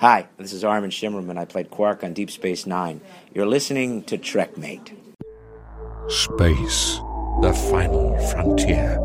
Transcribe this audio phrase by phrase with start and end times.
[0.00, 1.36] Hi, this is Armin Shimerman.
[1.36, 3.02] I played Quark on Deep Space Nine.
[3.34, 4.96] You're listening to Trekmate.
[6.08, 6.98] Space,
[7.42, 8.98] the final frontier.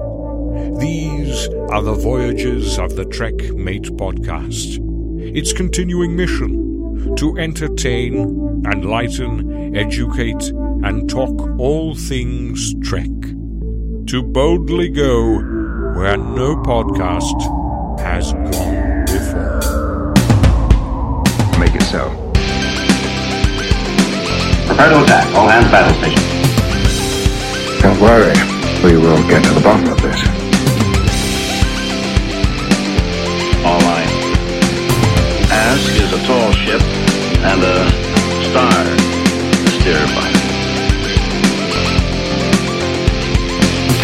[0.79, 4.79] These are the voyages of the Trek Mate podcast.
[5.35, 10.43] Its continuing mission to entertain, enlighten, educate,
[10.85, 13.11] and talk all things Trek.
[14.07, 15.39] To boldly go
[15.97, 18.94] where no podcast has gone
[21.85, 22.09] so.
[24.65, 25.25] Prepare to attack.
[25.35, 26.25] All hands battle station.
[27.81, 28.33] Don't worry.
[28.83, 30.19] We will get to the bottom of this.
[33.65, 34.09] All right.
[35.51, 36.81] Ask is a tall ship
[37.45, 37.77] and a
[38.49, 40.29] star to steer by.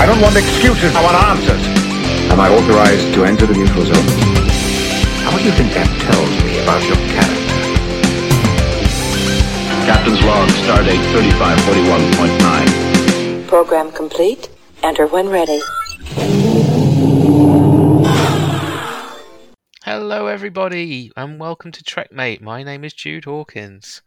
[0.02, 0.96] I don't want excuses.
[0.96, 1.66] I want answers.
[2.32, 4.08] Am I authorized to enter the neutral zone?
[5.26, 7.41] How do you think that tells me about your character?
[9.86, 13.48] Captain's log, stardate 3541.9.
[13.48, 14.50] Program complete.
[14.84, 15.60] Enter when ready.
[19.84, 22.42] Hello, everybody, and welcome to Trekmate.
[22.42, 24.04] My name is Jude Hawkins.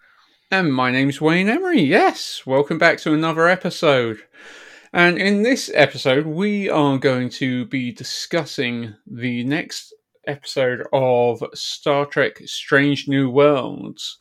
[0.48, 1.82] And my name's Wayne Emery.
[1.82, 4.20] Yes, welcome back to another episode.
[4.92, 9.92] And in this episode, we are going to be discussing the next
[10.24, 14.18] episode of Star Trek Strange New Worlds.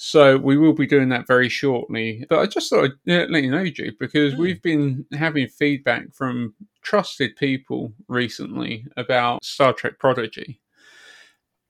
[0.00, 2.24] So we will be doing that very shortly.
[2.30, 4.40] But I just thought I'd let you know, Jude, because hmm.
[4.40, 10.60] we've been having feedback from trusted people recently about Star Trek Prodigy.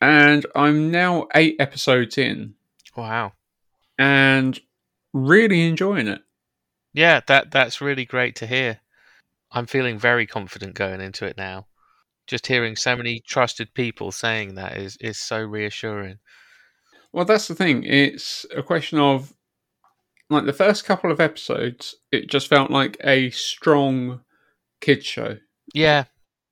[0.01, 2.55] And I'm now eight episodes in
[2.97, 3.33] Wow.
[3.99, 4.61] and
[5.13, 6.23] really enjoying it.
[6.93, 8.81] Yeah, that that's really great to hear.
[9.51, 11.67] I'm feeling very confident going into it now.
[12.27, 16.19] Just hearing so many trusted people saying that is is so reassuring.
[17.13, 17.85] Well, that's the thing.
[17.85, 19.33] It's a question of
[20.31, 24.21] like the first couple of episodes, it just felt like a strong
[24.81, 25.39] kid show.
[25.75, 26.05] Yeah,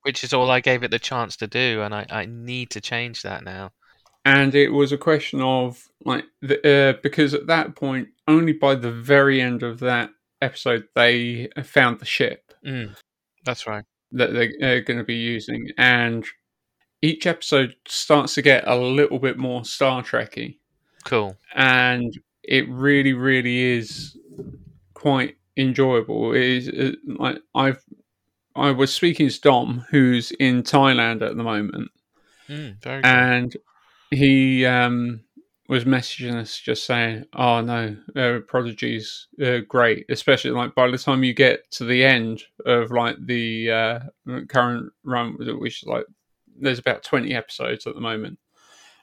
[0.02, 2.80] which is all I gave it the chance to do, and I, I need to
[2.80, 3.72] change that now.
[4.24, 6.58] And it was a question of like the,
[6.96, 12.00] uh, because at that point, only by the very end of that episode, they found
[12.00, 12.96] the ship Mm,
[13.44, 13.84] that's right.
[14.12, 16.24] that they're going to be using, and
[17.06, 20.58] each episode starts to get a little bit more Star Trekky.
[21.04, 21.36] Cool.
[21.54, 22.12] and
[22.42, 24.16] it really, really is
[24.94, 26.32] quite enjoyable.
[26.34, 26.92] It is uh,
[27.24, 27.82] like I've
[28.56, 31.90] I was speaking to Dom, who's in Thailand at the moment,
[32.48, 33.08] Mm, very good.
[33.08, 33.56] and
[34.10, 35.20] he um,
[35.68, 40.98] was messaging us just saying, "Oh no, uh, Prodigy's uh, great, especially like by the
[40.98, 44.00] time you get to the end of like the uh,
[44.48, 46.06] current run, which is like
[46.60, 48.38] there's about twenty episodes at the moment."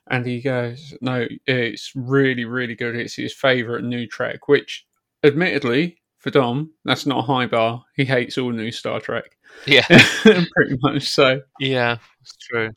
[0.08, 2.96] And he goes, "No, it's really, really good.
[2.96, 4.86] It's his favorite new Trek, which,
[5.24, 7.84] admittedly, for Dom, that's not a high bar.
[7.96, 9.36] He hates all new Star Trek,
[9.68, 9.86] yeah,
[10.22, 11.10] pretty much.
[11.10, 12.72] So yeah, it's true.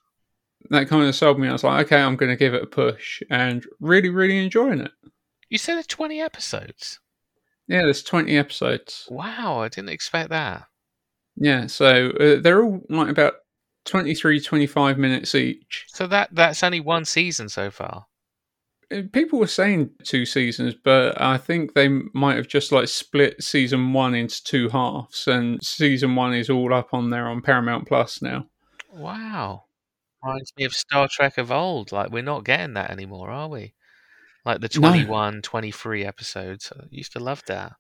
[0.71, 1.49] that kind of sold me.
[1.49, 4.81] I was like, okay, I'm going to give it a push, and really, really enjoying
[4.81, 4.91] it.
[5.49, 6.99] You said there's 20 episodes.
[7.69, 9.07] Yeah, there's 20 episodes.
[9.11, 10.67] Wow, I didn't expect that.
[11.37, 13.35] Yeah, so uh, they're all like about
[13.87, 15.87] 23, 25 minutes each.
[15.89, 18.07] So that that's only one season so far.
[18.93, 23.43] Uh, People were saying two seasons, but I think they might have just like split
[23.43, 27.89] season one into two halves, and season one is all up on there on Paramount
[27.89, 28.47] Plus now.
[28.93, 29.65] Wow.
[30.23, 31.93] Reminds me of Star Trek of old.
[31.93, 33.75] Like, we're not getting that anymore, are we?
[34.45, 34.89] Like the No.
[34.91, 36.73] 21, 23 episodes.
[36.75, 37.73] I used to love that.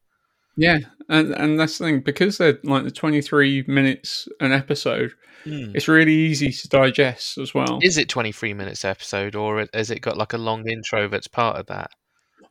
[0.56, 0.78] Yeah,
[1.08, 5.12] and and that's the thing because they're like the 23 minutes an episode.
[5.48, 7.78] It's really easy to digest as well.
[7.80, 11.56] Is it 23 minutes episode, or has it got like a long intro that's part
[11.56, 11.90] of that?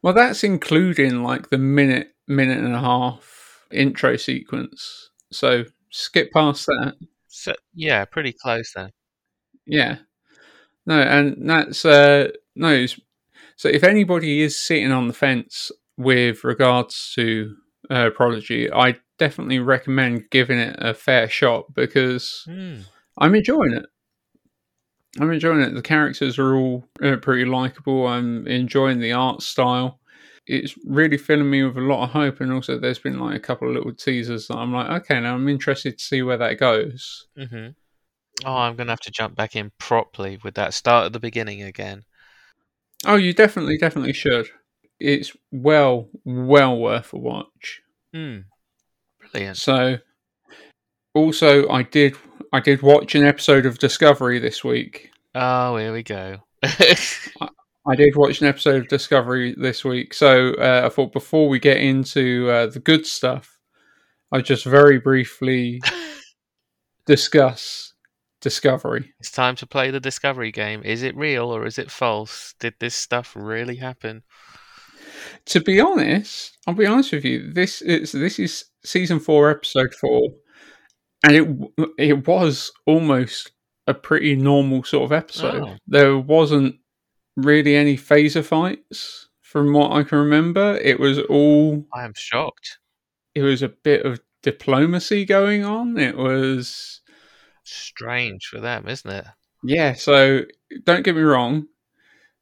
[0.02, 5.10] Well, that's including like the minute, minute and a half intro sequence.
[5.32, 6.94] So skip past that.
[7.28, 8.92] So, yeah, pretty close then.
[9.66, 9.98] Yeah.
[10.86, 12.86] No, and that's uh no.
[13.58, 17.56] So if anybody is sitting on the fence with regards to
[17.90, 22.82] uh, Prodigy, I definitely recommend giving it a fair shot because Hmm.
[23.18, 23.86] I'm enjoying it.
[25.20, 25.74] I'm enjoying it.
[25.74, 28.08] The characters are all uh, pretty likable.
[28.08, 30.00] I'm enjoying the art style.
[30.48, 33.40] It's really filling me with a lot of hope, and also there's been like a
[33.40, 36.60] couple of little teasers that I'm like, okay, now I'm interested to see where that
[36.60, 37.28] goes.
[37.38, 37.68] hmm
[38.46, 40.74] Oh, I'm going to have to jump back in properly with that.
[40.74, 42.04] Start at the beginning again.
[43.06, 44.50] Oh, you definitely, definitely should.
[45.00, 47.82] It's well, well worth a watch.
[48.14, 48.40] Hmm.
[49.20, 49.58] Brilliant.
[49.58, 49.98] So,
[51.14, 52.16] also, I did,
[52.54, 55.10] I did watch an episode of Discovery this week.
[55.34, 56.38] Oh, here we go.
[56.64, 61.60] I did watch an episode of Discovery this week, so uh, I thought before we
[61.60, 63.60] get into uh, the good stuff,
[64.32, 65.82] I just very briefly
[67.06, 67.94] discuss
[68.42, 69.14] Discovery.
[69.20, 70.84] It's time to play the discovery game.
[70.84, 72.54] Is it real or is it false?
[72.60, 74.24] Did this stuff really happen?
[75.48, 77.52] To be honest, I'll be honest with you.
[77.52, 80.30] This is this is season four, episode four,
[81.24, 81.48] and it
[81.98, 83.52] it was almost
[83.88, 85.62] a pretty normal sort of episode.
[85.64, 85.76] Oh.
[85.88, 86.76] There wasn't
[87.36, 90.78] really any phaser fights from what I can remember.
[90.82, 92.80] It was all I am shocked.
[93.36, 95.98] it was a bit of diplomacy going on.
[96.00, 97.02] It was
[97.64, 99.26] Strange for them, isn't it?
[99.64, 99.94] yeah.
[99.94, 100.42] So
[100.86, 101.68] don't get me wrong.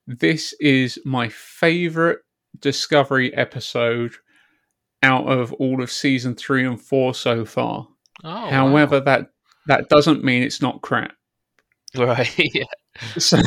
[0.07, 2.19] This is my favorite
[2.59, 4.13] Discovery episode
[5.01, 7.87] out of all of season three and four so far.
[8.23, 9.31] Oh, However, that
[9.67, 11.13] that doesn't mean it's not crap.
[11.97, 12.31] right.
[12.53, 12.63] yeah.
[13.17, 13.37] So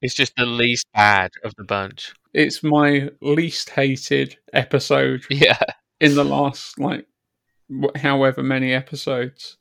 [0.00, 2.12] It's just the least bad of the bunch.
[2.32, 5.58] it's my least hated episode Yeah.
[6.00, 7.06] in the last like
[7.96, 9.56] however many episodes.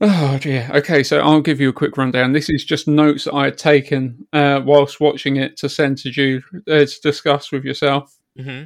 [0.00, 0.70] Oh dear.
[0.74, 2.32] Okay, so I'll give you a quick rundown.
[2.32, 6.10] This is just notes that I had taken uh, whilst watching it to send to
[6.10, 8.14] you uh, to discuss with yourself.
[8.38, 8.64] hmm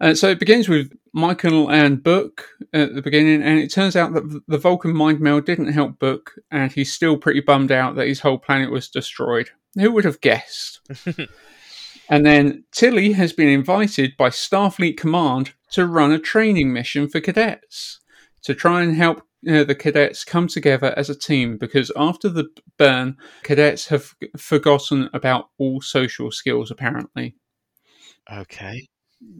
[0.00, 4.12] Uh, so it begins with Michael and Book at the beginning, and it turns out
[4.12, 8.08] that the Vulcan mind meld didn't help Book, and he's still pretty bummed out that
[8.08, 9.50] his whole planet was destroyed.
[9.76, 10.80] Who would have guessed?
[12.08, 17.20] and then Tilly has been invited by Starfleet Command to run a training mission for
[17.20, 18.00] cadets
[18.42, 22.46] to try and help uh, the cadets come together as a team because after the
[22.78, 27.34] burn, cadets have forgotten about all social skills apparently.
[28.32, 28.86] Okay.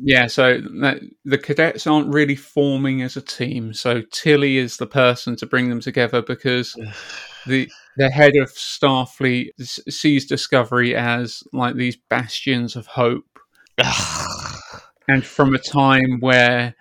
[0.03, 3.75] Yeah, so that, the cadets aren't really forming as a team.
[3.75, 6.75] So Tilly is the person to bring them together because
[7.47, 13.39] the the head of Starfleet sees Discovery as like these bastions of hope,
[15.09, 16.75] and from a time where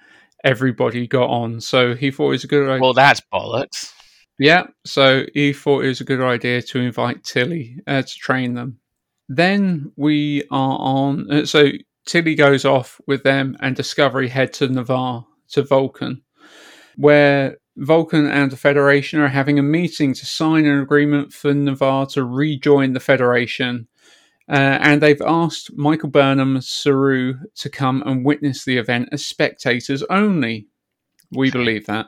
[0.44, 1.62] everybody got on.
[1.62, 2.82] So he thought it was a good idea.
[2.82, 3.92] well, that's bollocks.
[4.40, 8.56] Yeah, so he thought it was a good idea to invite Tilly uh, to train
[8.56, 8.80] them.
[9.30, 11.32] Then we are on.
[11.32, 11.70] Uh, so
[12.06, 16.24] Tilly goes off with them, and Discovery head to Ni'Var to Vulcan,
[16.98, 22.08] where Vulcan and the Federation are having a meeting to sign an agreement for Ni'Var
[22.14, 23.88] to rejoin the Federation.
[24.50, 30.04] Uh, and they've asked Michael Burnham Saru to come and witness the event as spectators
[30.10, 30.68] only.
[31.32, 32.08] We believe that.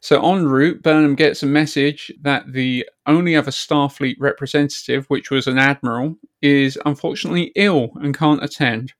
[0.00, 5.46] So en route, Burnham gets a message that the only other Starfleet representative, which was
[5.46, 8.92] an admiral, is unfortunately ill and can't attend.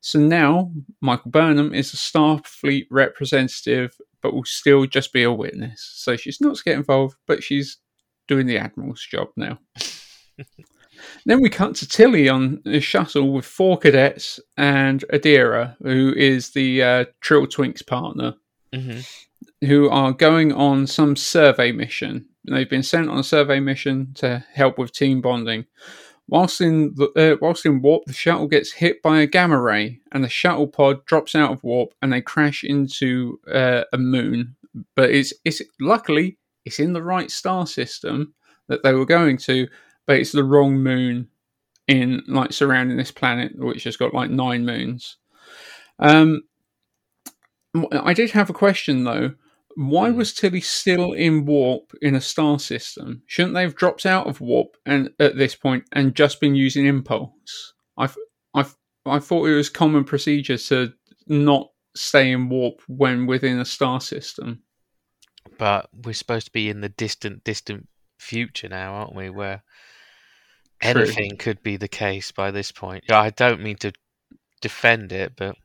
[0.00, 5.90] So now Michael Burnham is a Starfleet representative, but will still just be a witness.
[5.94, 7.78] So she's not to get involved, but she's
[8.28, 9.58] doing the admiral's job now.
[11.24, 16.50] then we cut to Tilly on a shuttle with four cadets and Adira, who is
[16.50, 18.34] the uh, Trill Twink's partner
[18.74, 19.00] hmm
[19.64, 22.26] who are going on some survey mission.
[22.48, 25.66] They've been sent on a survey mission to help with team bonding.
[26.28, 30.00] Whilst in the, uh, whilst in warp, the shuttle gets hit by a gamma ray,
[30.12, 34.56] and the shuttle pod drops out of warp, and they crash into uh, a moon.
[34.94, 38.34] But it's it's luckily it's in the right star system
[38.68, 39.66] that they were going to,
[40.06, 41.28] but it's the wrong moon
[41.88, 45.16] in like surrounding this planet, which has got like nine moons.
[45.98, 46.42] Um,
[47.92, 49.34] I did have a question though.
[49.76, 50.16] Why Hmm.
[50.16, 53.22] was Tilly still in warp in a star system?
[53.26, 56.86] Shouldn't they have dropped out of warp and at this point and just been using
[56.86, 57.74] impulse?
[57.96, 58.08] I
[58.54, 58.66] I
[59.06, 60.92] I thought it was common procedure to
[61.26, 64.62] not stay in warp when within a star system.
[65.58, 67.88] But we're supposed to be in the distant, distant
[68.18, 69.30] future now, aren't we?
[69.30, 69.62] Where
[70.80, 71.02] True.
[71.02, 73.04] anything could be the case by this point.
[73.10, 73.92] I don't mean to
[74.60, 75.56] defend it, but,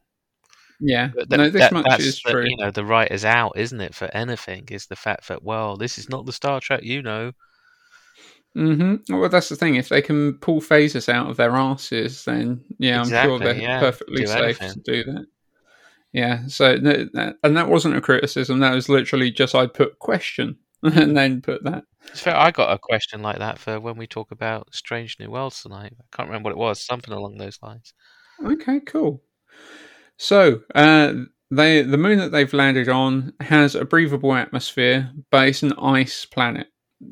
[0.79, 2.45] Yeah, but no, this that- much is the, true.
[2.45, 3.95] you know the writers out, isn't it?
[3.95, 7.31] For anything is the fact that well, this is not the Star Trek you know.
[8.53, 9.75] hmm Well, that's the thing.
[9.75, 13.79] If they can pull phasers out of their asses, then yeah, I'm sure they're yeah,
[13.79, 14.83] perfectly do safe anything.
[14.83, 15.25] to do that.
[16.13, 16.47] Yeah.
[16.47, 16.71] So,
[17.43, 18.59] and that wasn't a criticism.
[18.59, 20.57] That was literally just I put question
[20.93, 21.83] and then put that.
[22.09, 22.35] It's fair.
[22.35, 25.93] I got a question like that for when we talk about Strange New Worlds tonight.
[25.99, 26.85] I can't remember what it was.
[26.85, 27.93] Something along those lines.
[28.43, 29.23] Okay, cool.
[30.17, 31.13] So, uh,
[31.49, 36.25] they the moon that they've landed on has a breathable atmosphere, but it's an ice
[36.25, 36.67] planet.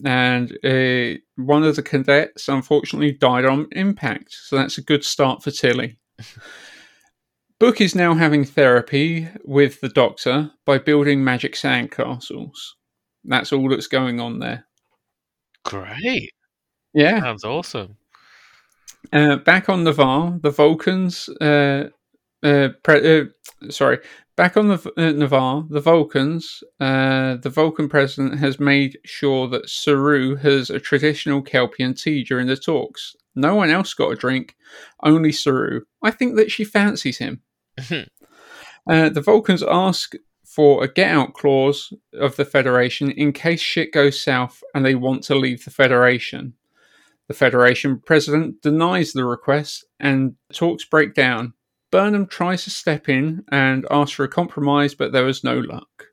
[0.05, 5.43] And uh, one of the cadets unfortunately died on impact, so that's a good start
[5.43, 5.99] for Tilly.
[7.59, 12.57] Book is now having therapy with the doctor by building magic sandcastles.
[13.25, 14.65] That's all that's going on there.
[15.63, 16.31] Great.
[16.93, 17.21] Yeah.
[17.21, 17.97] Sounds awesome.
[19.11, 21.29] Uh, back on Ni'Var, the Vulcans.
[21.41, 21.85] Uh,
[22.43, 23.25] uh, pre- uh,
[23.69, 23.99] sorry,
[24.35, 26.63] back on the uh, Ni'Var, the Vulcans.
[26.79, 32.47] Uh, the Vulcan president has made sure that Saru has a traditional Kelpien tea during
[32.47, 33.15] the talks.
[33.35, 34.55] No one else got a drink,
[35.03, 35.81] only Saru.
[36.01, 37.41] I think that she fancies him.
[38.85, 40.13] Uh, the Vulcans ask
[40.53, 44.93] for a get out clause of the Federation in case shit goes south and they
[44.93, 46.53] want to leave the Federation.
[47.27, 51.53] The Federation president denies the request and talks break down.
[51.91, 56.07] Burnham tries to step in and ask for a compromise, but there was no luck.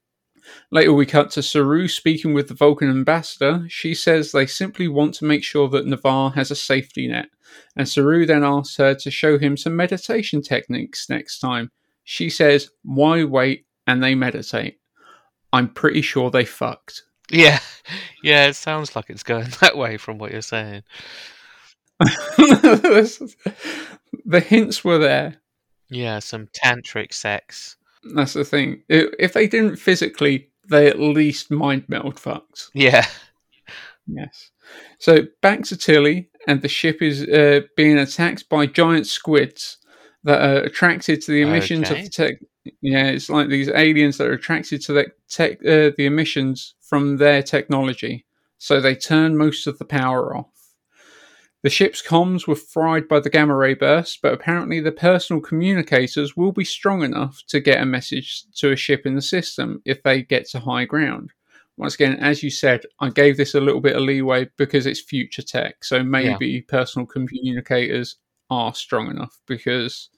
[0.71, 3.67] Later, we cut to Saru speaking with the Vulcan ambassador.
[3.69, 7.29] She says they simply want to make sure that Ni'Var has a safety net,
[7.77, 11.71] and Saru then asks her to show him some meditation techniques next time.
[12.05, 13.67] She says, Why wait?
[13.91, 14.79] And they meditate.
[15.53, 17.03] I'm pretty sure they fucked.
[17.31, 17.59] Yeah,
[18.23, 18.47] yeah.
[18.47, 20.83] It sounds like it's going that way from what you're saying.
[24.25, 25.37] the hints were there.
[25.89, 27.77] Yeah, some tantric sex.
[28.15, 28.83] That's the thing.
[28.89, 32.71] If they didn't physically, they at least mind meld fucked.
[32.75, 33.07] Yeah,
[34.07, 34.51] Yes.
[34.99, 39.77] So back to Tilly, and the ship is uh, being attacked by giant squids
[40.25, 42.01] that are attracted to the emissions Okay.
[42.01, 42.35] of the tech.
[42.83, 47.17] Yeah, it's like these aliens that are attracted to the tech, uh, the emissions from
[47.17, 48.27] their technology.
[48.59, 50.47] So they turn most of the power off.
[51.63, 56.37] The ship's comms were fried by the gamma ray burst, but apparently the personal communicators
[56.37, 60.03] will be strong enough to get a message to a ship in the system if
[60.03, 61.33] they get to high ground.
[61.77, 65.01] Once again, as you said, I gave this a little bit of leeway because it's
[65.01, 65.85] future tech.
[65.85, 68.17] So maybe personal communicators
[68.51, 70.11] are strong enough because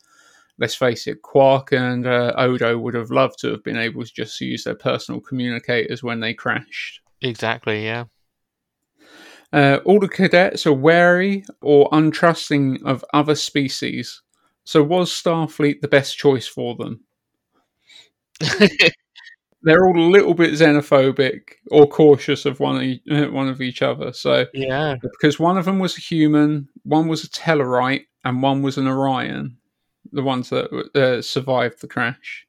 [0.62, 4.14] let's face it, Quark and uh, Odo would have loved to have been able to
[4.14, 7.00] just use their personal communicators when they crashed.
[7.20, 7.84] exactly.
[7.84, 8.04] Yeah.
[9.52, 14.22] Uh, all the cadets are wary or untrusting of other species.
[14.62, 17.00] So was Starfleet the best choice for them?
[19.64, 21.40] They're all a little bit xenophobic
[21.72, 24.12] or cautious of one of, e- uh, one of each other.
[24.12, 24.94] So yeah.
[25.02, 28.86] because one of them was a human, one was a Tellarite, and one was an
[28.86, 29.56] Orion,
[30.12, 32.46] the ones that uh, survived the crash.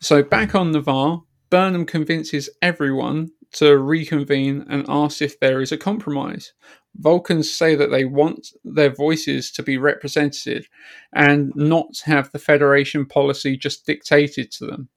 [0.00, 5.76] So back on Ni'Var, Burnham convinces everyone to reconvene and asks if there is a
[5.76, 6.52] compromise.
[6.96, 10.66] Vulcans say that they want their voices to be represented
[11.12, 14.88] and not have the Federation policy just dictated to them.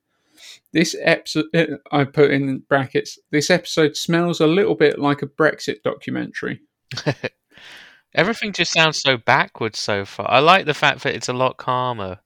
[0.71, 1.45] This episode,
[1.91, 6.61] I put in brackets, this episode smells a little bit like a Brexit documentary.
[8.15, 10.29] Everything just sounds so backwards so far.
[10.29, 12.19] I like the fact that it's a lot calmer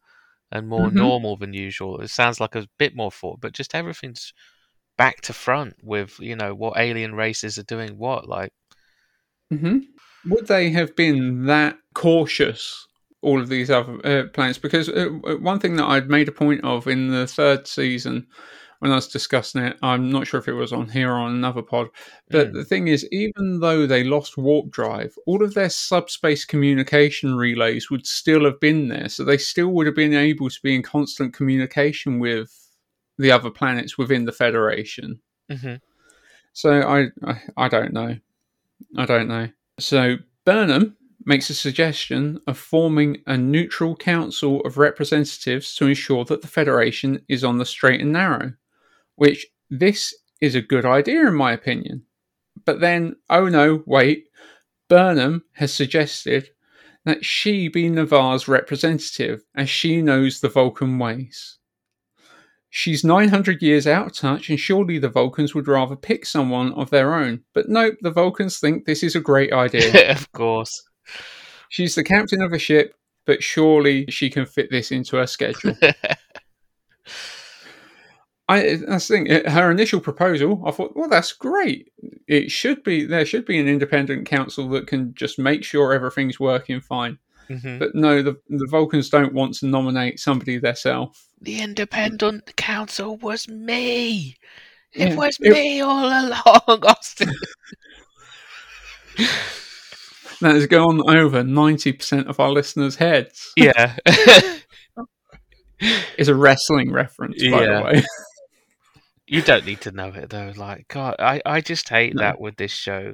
[0.52, 0.96] and more Mhm.
[0.96, 2.02] normal than usual.
[2.02, 4.34] It sounds like a bit more thought, but just everything's
[4.98, 8.28] back to front with you know what alien races are doing what.
[8.28, 8.52] Like,
[9.54, 10.32] Mm-hmm.
[10.32, 12.86] Would they have been that cautious,
[13.22, 14.58] all of these other uh, planets?
[14.58, 15.08] Because uh,
[15.40, 18.28] one thing that I'd made a point of in the third season
[18.80, 21.34] when I was discussing it, I'm not sure if it was on here or on
[21.34, 21.88] another pod,
[22.30, 22.54] but Mm.
[22.54, 27.90] the thing is, even though they lost warp drive, all of their subspace communication relays
[27.90, 29.10] would still have been there.
[29.10, 32.52] So they still would have been able to be in constant communication with
[33.18, 35.20] the other planets within the Federation.
[35.52, 35.82] mhm.
[36.54, 38.16] So I, I, I don't know.
[38.98, 39.50] I don't know.
[39.80, 46.42] So Burnham makes a suggestion of forming a neutral council of representatives to ensure that
[46.42, 48.54] the Federation is on the straight and narrow,
[49.18, 52.04] which this is a good idea in my opinion.
[52.66, 54.30] But then, oh no, wait,
[54.88, 56.50] Burnham has suggested
[57.06, 61.58] that she be Ni'Var's representative as she knows the Vulcan ways.
[62.70, 66.90] She's 900 years out of touch, and surely the Vulcans would rather pick someone of
[66.90, 67.44] their own.
[67.54, 70.12] But nope, the Vulcans think this is a great idea.
[70.16, 70.84] of course.
[71.70, 72.94] She's the captain of a ship,
[73.26, 75.76] but surely she can fit this into her schedule.
[78.50, 79.52] I that's the thing.
[79.52, 81.92] Her initial proposal, I thought, well, that's great.
[82.28, 86.40] It should be there should be an independent council that can just make sure everything's
[86.40, 87.18] working fine.
[87.50, 87.80] Mhm.
[87.80, 91.26] But no, the the Vulcans don't want to nominate somebody themselves.
[91.42, 94.36] The independent council was me.
[94.94, 97.32] It Yeah, was it- me all along, Austin.
[100.40, 103.52] That has gone over ninety percent of our listeners' heads.
[103.56, 103.96] yeah.
[106.18, 107.78] It's a wrestling reference, by Yeah.
[107.80, 108.04] the way.
[109.28, 110.54] You don't need to know it though.
[110.56, 112.22] Like God, I, I just hate No.
[112.24, 113.14] that with this show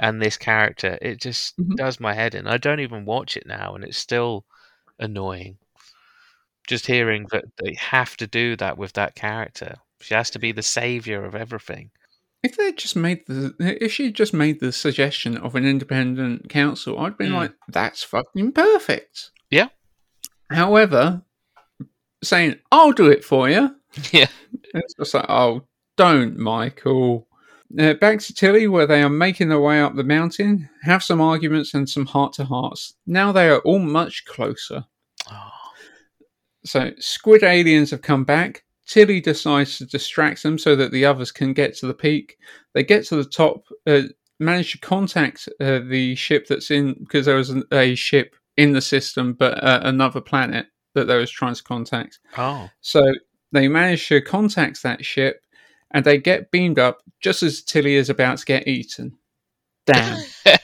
[0.00, 0.98] and this character.
[1.02, 1.76] It just Mhm.
[1.76, 2.46] does my head in.
[2.46, 4.44] I don't even watch it now, and it's still
[4.98, 5.58] annoying.
[6.66, 9.76] Just hearing that they have to do that with that character.
[10.00, 11.90] She has to be the savior of everything.
[12.42, 16.98] if they just made the if she just made the suggestion of an independent council,
[17.00, 17.36] I'd been Mm.
[17.36, 19.30] like, that's fucking perfect.
[19.50, 19.68] Yeah.
[20.50, 21.22] However,
[22.24, 23.74] saying I'll do it for you,
[24.12, 24.26] Yeah.
[24.74, 25.62] it's just like, oh,
[25.96, 27.28] don't, Michael.
[27.78, 31.20] Uh, back to Tilly, where they are making their way up the mountain, have some
[31.20, 32.94] arguments and some heart to hearts.
[33.06, 34.84] Now they are all much closer.
[35.30, 35.50] Oh,
[36.64, 38.64] So, squid aliens have come back.
[38.86, 42.36] Tilly decides to distract them so that the others can get to the peak.
[42.74, 44.02] They get to the top, uh,
[44.38, 48.72] manage to contact uh, the ship that's in, because there was an, a ship in
[48.72, 52.18] the system, but uh, another planet that they was trying to contact.
[52.38, 52.70] oh.
[52.80, 53.02] So,
[53.52, 55.42] they manage to contact that ship
[55.92, 59.16] and they get beamed up just as Tilly is about to get eaten.
[59.86, 60.22] Damn.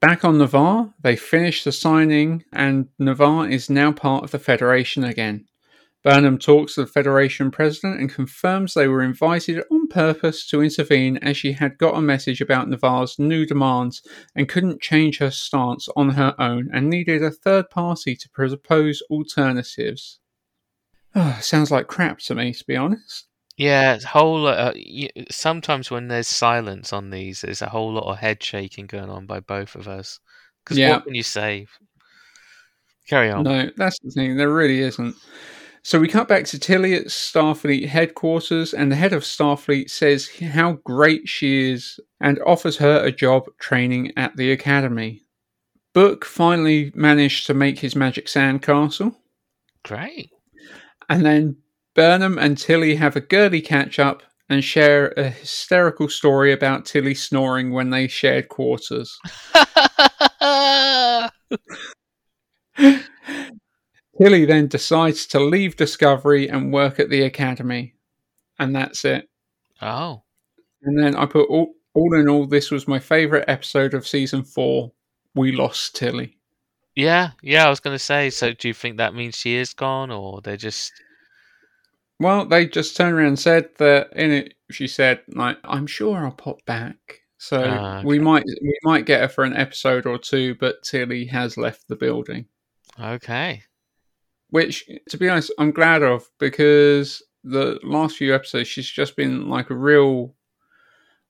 [0.00, 5.04] Back on Ni'Var, they finish the signing, and Ni'Var is now part of the Federation
[5.04, 5.46] again.
[6.06, 11.16] Burnham talks to the Federation president and confirms they were invited on purpose to intervene
[11.16, 14.02] as she had got a message about Ni'Var's new demands
[14.36, 19.02] and couldn't change her stance on her own and needed a third party to propose
[19.10, 20.20] alternatives.
[21.18, 23.26] Oh, sounds like crap to me, to be honest.
[23.56, 24.46] Yeah, whole.
[24.46, 24.74] Uh,
[25.30, 29.24] sometimes when there's silence on these, there's a whole lot of head shaking going on
[29.24, 30.20] by both of us.
[30.62, 30.90] Because Yeah.
[30.90, 31.66] what can you say?
[33.08, 33.44] Carry on.
[33.44, 34.36] No, that's the thing.
[34.36, 35.16] There really isn't.
[35.86, 40.28] So we cut back to Tilly at Starfleet headquarters, and the head of Starfleet says
[40.28, 45.22] how great she is and offers her a job training at the academy.
[45.94, 49.14] Book finally managed to make his magic sandcastle,
[49.84, 50.32] Great.
[51.08, 51.58] and then
[51.94, 57.14] Burnham and Tilly have a girly catch up and share a hysterical story about Tilly
[57.14, 59.16] snoring when they shared quarters.
[64.20, 67.94] Tilly then decides to leave Discovery and work at the Academy.
[68.58, 69.28] And that's it.
[69.82, 70.22] oh,
[70.82, 74.42] And then I put all, all in all, this was my favourite episode of season
[74.44, 74.92] four.
[75.34, 76.38] We lost Tilly.
[76.94, 77.66] yeah, yeah.
[77.66, 78.30] I was going to say.
[78.30, 80.92] So, do you think that means she is gone, or they're just?
[82.18, 86.24] Well, they just turned around and said that in it, she said, like, I'm sure
[86.24, 86.96] I'll pop back.
[87.36, 91.26] So Ah, we might we might get her for an episode or two, but Tilly
[91.26, 92.46] has left the building.
[92.98, 93.62] Okay.
[94.56, 99.50] Which, to be honest, I'm glad of because the last few episodes she's just been
[99.50, 100.34] like a real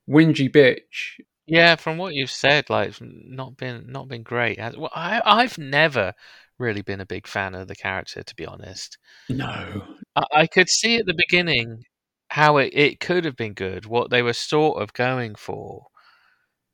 [0.09, 1.19] whingy bitch.
[1.45, 4.61] Yeah, from what you've said, like not been not been great.
[4.61, 6.15] Well, I I've never
[6.61, 8.97] really been a big fan of the character, to be honest.
[9.29, 9.83] No.
[10.15, 11.83] I, I could see at the beginning
[12.29, 15.87] how it, it could have been good, what they were sort of going for,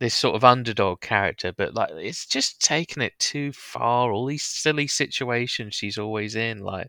[0.02, 4.10] this sort of underdog character, but like it's just taken it too far.
[4.12, 6.88] All these silly situations she's always in, like,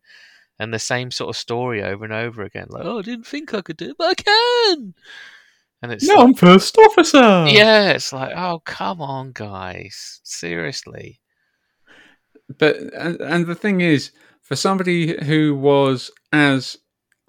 [0.59, 2.67] and the same sort of story over and over again.
[2.69, 4.93] Like, oh, I didn't think I could do it, but I can.
[5.83, 7.45] And it's No, like, I'm first officer.
[7.47, 11.19] yeah, it's like, oh, come on, guys, seriously.
[12.57, 16.77] But and, and the thing is, for somebody who was as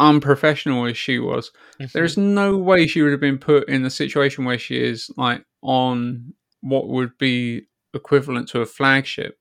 [0.00, 1.50] unprofessional as she was,
[1.92, 5.44] there's no way she would have been put in the situation where she is, like
[5.62, 9.38] on what would be equivalent to a flagship.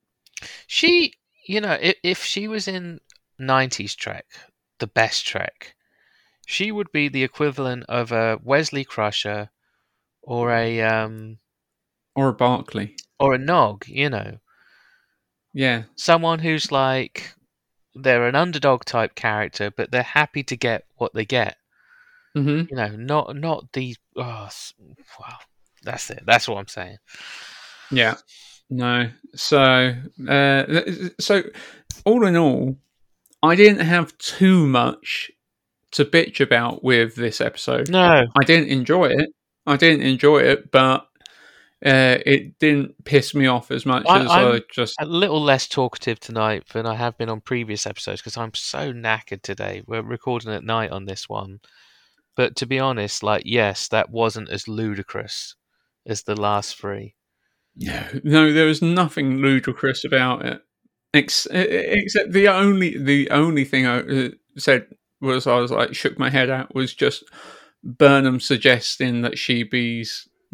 [0.66, 1.14] She,
[1.46, 3.00] you know, if, if she was in
[3.40, 4.26] 90s Trek,
[4.78, 5.74] the best Trek,
[6.46, 9.50] she would be the equivalent of a Wesley Crusher
[10.22, 11.38] or a um
[12.14, 12.94] Or a Barclay.
[13.18, 14.38] or a Nog, you know.
[15.52, 15.84] Yeah.
[15.96, 17.32] Someone who's like
[17.94, 21.56] they're an underdog type character, but they're happy to get what they get.
[22.34, 23.98] hmm You know, not not these.
[24.16, 24.48] oh
[25.20, 25.38] wow.
[25.82, 26.22] That's it.
[26.26, 26.96] That's what I'm saying.
[27.90, 28.16] Yeah.
[28.70, 29.10] No.
[29.34, 29.94] So,
[30.28, 30.64] uh,
[31.20, 31.42] so
[32.04, 32.76] all in all,
[33.42, 35.30] I didn't have too much
[35.92, 37.90] to bitch about with this episode.
[37.90, 38.24] No.
[38.40, 39.28] I didn't enjoy it.
[39.66, 41.06] I didn't enjoy it, but
[41.84, 44.94] uh, it didn't piss me off as much I- as I I'm- just.
[45.00, 48.92] a little less talkative tonight than I have been on previous episodes because I'm so
[48.92, 49.82] knackered today.
[49.86, 51.60] We're recording at night on this one.
[52.36, 55.54] But to be honest, like, yes, that wasn't as ludicrous
[56.06, 57.14] as the last three.
[57.76, 60.62] No, no, there was nothing ludicrous about it,
[61.12, 64.86] ex- except the only the only thing I uh, said
[65.20, 67.24] was I was like shook my head at was just
[67.82, 70.04] Burnham suggesting that she be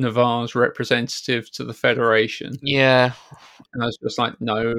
[0.01, 3.13] Ni'Var's representative to the Federation, Yeah.
[3.73, 4.75] and I was just like, no.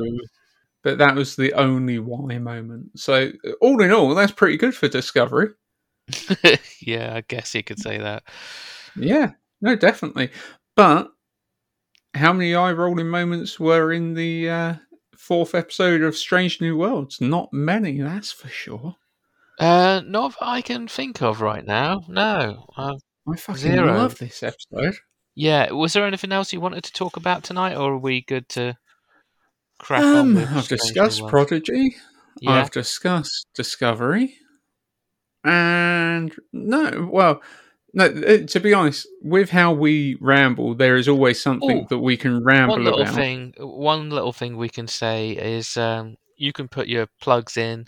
[0.84, 3.00] But that was the only why moment.
[3.00, 3.32] So
[3.62, 5.50] all in all, that's pretty good for Discovery.
[6.82, 8.24] yeah, I guess you could say that.
[8.96, 9.32] Yeah,
[9.62, 10.32] no, definitely.
[10.76, 11.12] But
[12.16, 14.74] how many eye rolling moments were in the uh,
[15.16, 17.22] fourth episode of Strange New Worlds?
[17.22, 18.96] Not many, that's for sure.
[19.60, 22.02] Uh, not that I can think of right now.
[22.08, 22.66] No.
[22.76, 22.96] Uh,
[23.32, 23.94] I fucking Zero.
[23.94, 24.96] love this episode.
[25.36, 25.72] Yeah.
[25.72, 28.78] Was there anything else you wanted to talk about tonight, or are we good to
[29.80, 30.36] crack Um, on?
[30.36, 31.96] With I've discussed Prodigy.
[32.40, 32.52] Yeah.
[32.52, 34.36] I've discussed Discovery.
[35.44, 37.42] And no, well,
[37.94, 38.06] no.
[38.06, 42.16] uh, To be honest, with how we ramble, there is always something Ooh, that we
[42.16, 43.16] can ramble one little about.
[43.16, 47.88] thing one little thing we can say is um, you can put your plugs in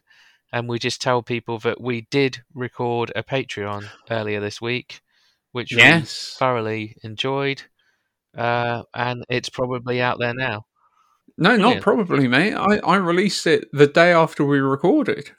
[0.51, 5.01] and we just tell people that we did record a patreon earlier this week
[5.53, 6.35] which Yes.
[6.35, 7.61] we thoroughly enjoyed
[8.37, 10.65] uh, and it's probably out there now
[11.37, 12.53] No, not probably, mate.
[12.53, 15.31] I, I released it the day after we recorded.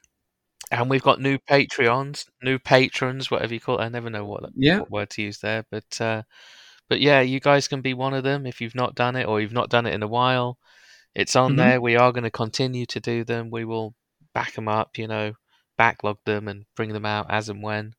[0.73, 4.45] and we've got new patreons new patrons whatever you call it i never know what,
[4.57, 4.79] Yeah.
[4.81, 6.23] what word to use there but uh,
[6.89, 9.41] but yeah you guys can be one of them if you've not done it or
[9.41, 10.57] you've not done it in a while
[11.15, 11.57] it's on Mhm.
[11.57, 13.95] there we are going to continue to do them we will
[14.35, 15.35] back them up you know
[15.77, 17.93] backlog them and bring them out as and when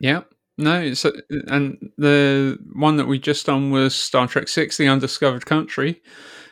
[0.00, 0.22] Yeah.
[0.56, 5.46] No, it's, and the one that we just done was Star Trek Six: The Undiscovered
[5.46, 6.02] Country.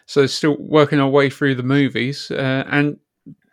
[0.06, 2.98] So still working our way through the movies, uh, and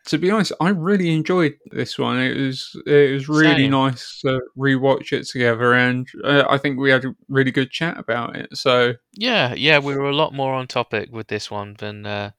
[0.07, 2.19] to be honest, I really enjoyed this one.
[2.19, 3.71] It was it was really Same.
[3.71, 7.99] nice to rewatch it together, and uh, I think we had a really good chat
[7.99, 8.57] about it.
[8.57, 12.31] So yeah yeah we were a lot more on topic with this one than uh,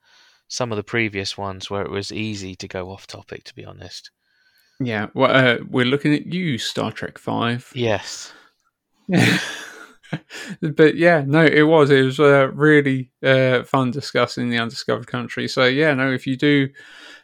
[0.49, 3.65] some of the previous ones where it was easy to go off topic to be
[3.65, 4.11] honest
[4.81, 7.71] yeah, well, uh, we're looking at you, Star Trek Five.
[7.75, 8.33] yes
[10.63, 11.91] but yeah, no, it was.
[11.91, 15.49] It was uh, really uh, fun discussing the undiscovered country.
[15.49, 16.69] So yeah, no, if you do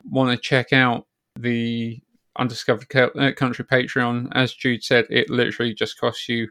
[0.04, 1.06] want to check out
[1.38, 2.00] the
[2.38, 6.48] undiscovered uh, country Patreon, as Jude said, it literally just costs you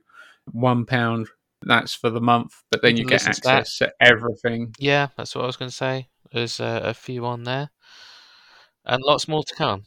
[0.51, 1.27] one pound.
[1.61, 4.75] That's for the month, but then You you, get listen to access to everything.
[4.77, 7.71] yeah that's what i was going to say there's uh, a few on there
[8.85, 9.83] and lots more to come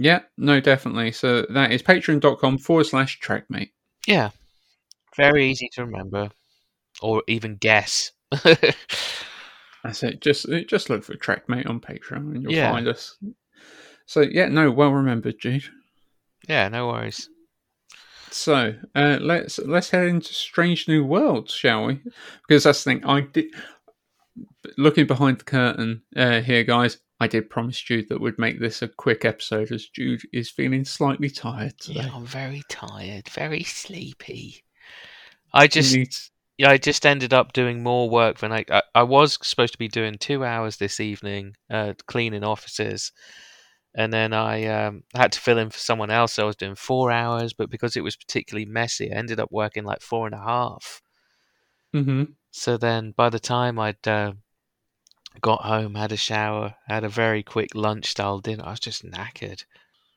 [0.00, 1.10] Yeah, no, definitely.
[1.10, 3.70] So that is patreon.com forward slash trekmate.
[4.06, 4.30] Yeah.
[5.16, 6.30] Very easy to remember
[7.02, 8.12] or even guess.
[9.84, 10.20] That's it.
[10.20, 12.70] Just just look for Trekmate on Patreon and you'll Yeah.
[12.70, 13.16] find us.
[14.06, 15.64] So yeah, no, well remembered, Jude.
[16.48, 17.28] yeah, no worries.
[18.30, 22.00] So uh, let's let's head into Strange New Worlds, shall we?
[22.46, 23.04] Because that's the thing.
[23.04, 23.46] I did
[24.76, 26.98] looking behind the curtain uh, here, guys.
[27.20, 30.84] I did promise Jude that we'd make this a quick episode, as Jude is feeling
[30.84, 32.00] slightly tired today.
[32.00, 34.62] Yeah, I'm very tired, very sleepy.
[35.52, 39.02] I just needs- yeah, I just ended up doing more work than I I, I
[39.02, 43.12] was supposed to be doing two hours this evening, uh, cleaning offices.
[43.94, 46.34] And then I um, had to fill in for someone else.
[46.34, 49.50] So I was doing four hours, but because it was particularly messy, I ended up
[49.50, 51.00] working like four and a half.
[51.94, 52.34] Mhm.
[52.50, 54.32] So then by the time I'd uh,
[55.40, 59.04] got home, had a shower, had a very quick lunch style dinner, I was just
[59.04, 59.64] knackered.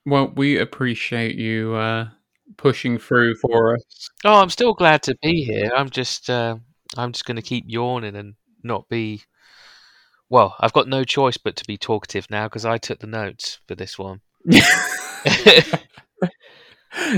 [0.06, 2.10] Well, we appreciate you uh,
[2.58, 4.10] pushing through for us.
[4.26, 5.72] Oh, I'm still glad to be here.
[5.76, 6.58] I'm just uh,
[6.98, 9.24] I'm just going to keep yawning and not be.
[10.30, 13.60] Well, I've got no choice but to be talkative now because I took the notes
[13.68, 14.22] for this one.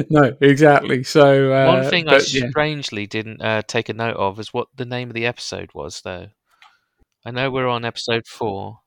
[0.09, 1.03] no, exactly.
[1.03, 2.49] So uh, one thing I but, yeah.
[2.49, 6.01] strangely didn't uh, take a note of is what the name of the episode was,
[6.01, 6.29] though.
[7.25, 8.79] I know we're on episode four.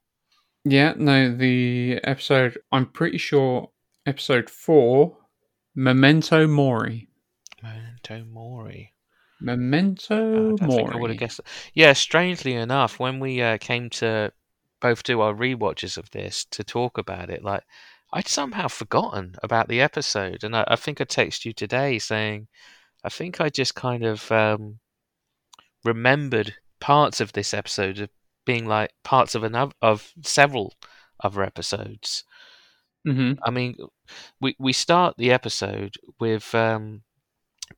[0.65, 3.71] Yeah, no, the episode, I'm pretty sure
[4.05, 5.17] episode four,
[5.75, 7.09] Memento Mori.
[7.63, 8.93] Memento Mori.
[9.41, 11.13] Memento I don't think I would Mori.
[11.13, 11.37] have guessed.
[11.39, 11.47] That.
[11.75, 14.33] Yeah, strangely enough, when we uh, came to
[14.81, 17.63] both do our rewatches of this to talk about it, like
[18.13, 22.49] I'd somehow forgotten about the episode, and I, I think I texted you today saying
[23.05, 24.79] I think I just kind of um,
[25.85, 28.11] remembered parts of this episode of
[28.47, 30.75] being like parts of another of several
[31.23, 32.25] other episodes.
[33.05, 33.77] hmm I mean,
[34.41, 37.03] we we start the episode with um,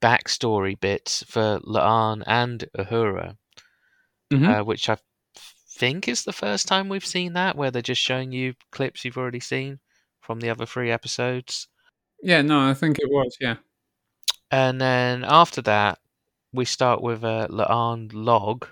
[0.01, 3.37] backstory bits for La'an and Uhura,
[4.33, 4.61] Mhm.
[4.61, 4.99] uh, which I
[5.79, 9.19] think is the first time we've seen that, where they're just showing you clips you've
[9.19, 9.81] already seen
[10.21, 11.69] from the other three episodes.
[12.23, 13.57] Yeah, no, I think it was, yeah.
[14.51, 15.99] And then after that,
[16.53, 18.67] we start with a La'an log,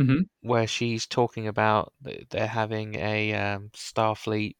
[0.00, 0.28] Mhm.
[0.40, 4.56] where she's talking about th- they're having a um, Starfleet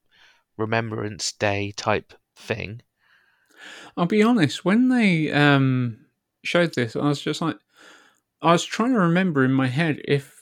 [0.56, 2.82] Remembrance Day type thing.
[3.96, 5.98] I'll be honest, when they um,
[6.44, 7.56] showed this, I was just like,
[8.42, 10.40] I was trying to remember in my head if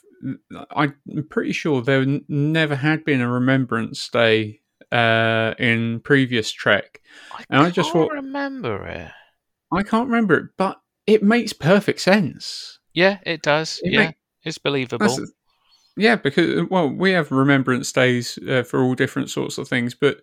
[0.71, 0.95] I'm
[1.29, 4.59] pretty sure there n- never had been a Remembrance Day
[4.91, 7.01] uh, in previous Trek.
[7.31, 9.11] I And I just can't thought- remember it.
[9.71, 12.79] I can't remember it, but it makes perfect sense.
[12.93, 13.79] Yeah, it does.
[13.83, 15.17] It yeah, make- it's believable.
[15.97, 20.21] Yeah, because well, we have Remembrance Days uh, for all different sorts of things, but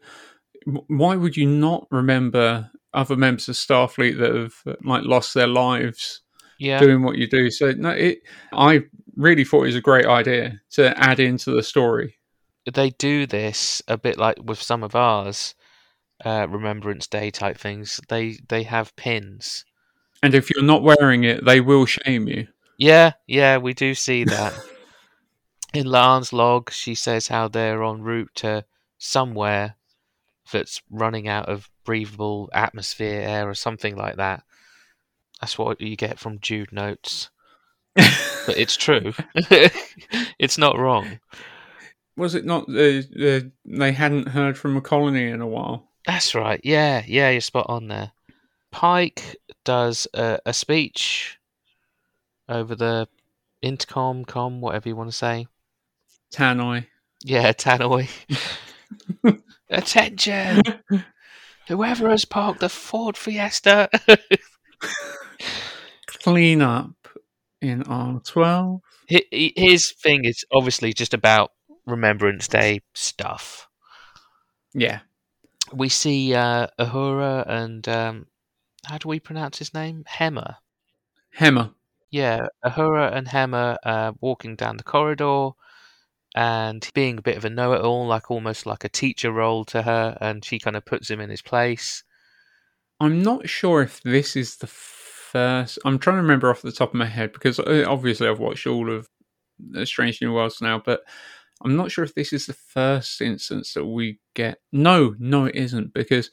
[0.88, 5.46] why would you not remember other members of Starfleet that have uh, like lost their
[5.46, 6.22] lives
[6.59, 6.81] Yeah.
[6.81, 7.50] doing what you do?
[7.50, 8.20] So no, it.
[8.52, 8.85] I
[9.16, 12.16] really thought it was a great idea to add into the story.
[12.72, 15.55] they do this a bit like with some of ours
[16.24, 18.00] uh, Remembrance Day type things.
[18.09, 19.64] They they have pins.
[20.22, 22.48] And if you're not wearing it, they will shame you.
[22.76, 24.54] Yeah, yeah, we do see that.
[25.72, 28.64] In La'an's log, she says how they're en route to
[28.98, 29.76] somewhere
[30.52, 34.42] that's running out of breathable atmosphere, air, or something like that.
[35.40, 37.30] That's what you get from Jude notes.
[37.94, 39.12] but it's true.
[40.38, 41.20] it's not wrong.
[42.16, 42.68] Was it not?
[42.68, 45.90] Uh, uh, they hadn't heard from a colony in a while.
[46.06, 46.60] That's right.
[46.64, 48.12] Yeah, yeah, you're spot on there.
[48.70, 51.36] Pike does a, a speech
[52.48, 53.09] over the
[53.62, 55.46] intercom, com, whatever you want to say.
[56.32, 56.87] Tannoy.
[57.24, 58.09] Yeah, Tannoy.
[59.70, 60.62] Attention!
[61.68, 63.88] Whoever has parked the Ford Fiesta.
[66.06, 67.09] Clean up
[67.61, 68.80] in R12.
[69.11, 71.52] Hi- hi- His thing is obviously just about
[71.87, 73.68] Remembrance Day stuff.
[74.74, 75.00] Yeah.
[75.72, 78.26] We see uh, Uhura and um,
[78.85, 80.04] how do we pronounce his name?
[80.09, 80.56] Hema.
[81.38, 81.72] Hemmer.
[82.16, 85.50] Yeah, Uhura and Hemmer uh, walking down the corridor
[86.35, 89.66] and being a bit of a know it all, like almost like a teacher role
[89.66, 92.05] to her, and she kind of puts him in his place.
[93.00, 95.79] I'm not sure if this is the first.
[95.85, 98.66] I'm trying to remember off the top of my head because uh, obviously I've watched
[98.66, 99.11] all of
[99.59, 101.02] the Strange New Worlds now, but
[101.61, 104.57] I'm not sure if this is the first instance that we get.
[104.72, 106.31] No, no, it isn't because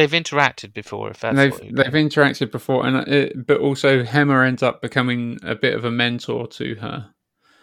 [0.00, 2.08] They've interacted before, if that's they've they've mean.
[2.08, 6.46] interacted before, and uh, but also Hemmer ends up becoming a bit of a mentor
[6.48, 7.14] to her.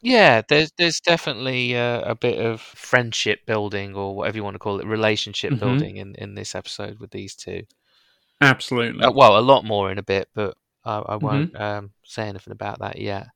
[0.02, 4.60] Yeah, there's there's definitely uh, a bit of friendship building, or whatever you want to
[4.60, 5.60] call it, relationship Mhm.
[5.60, 7.64] building in, in this episode with these two.
[8.42, 9.04] Absolutely.
[9.04, 11.12] Uh, well, a lot more in a bit, but I, Mm-hmm.
[11.12, 13.28] I won't um, say anything about that yet.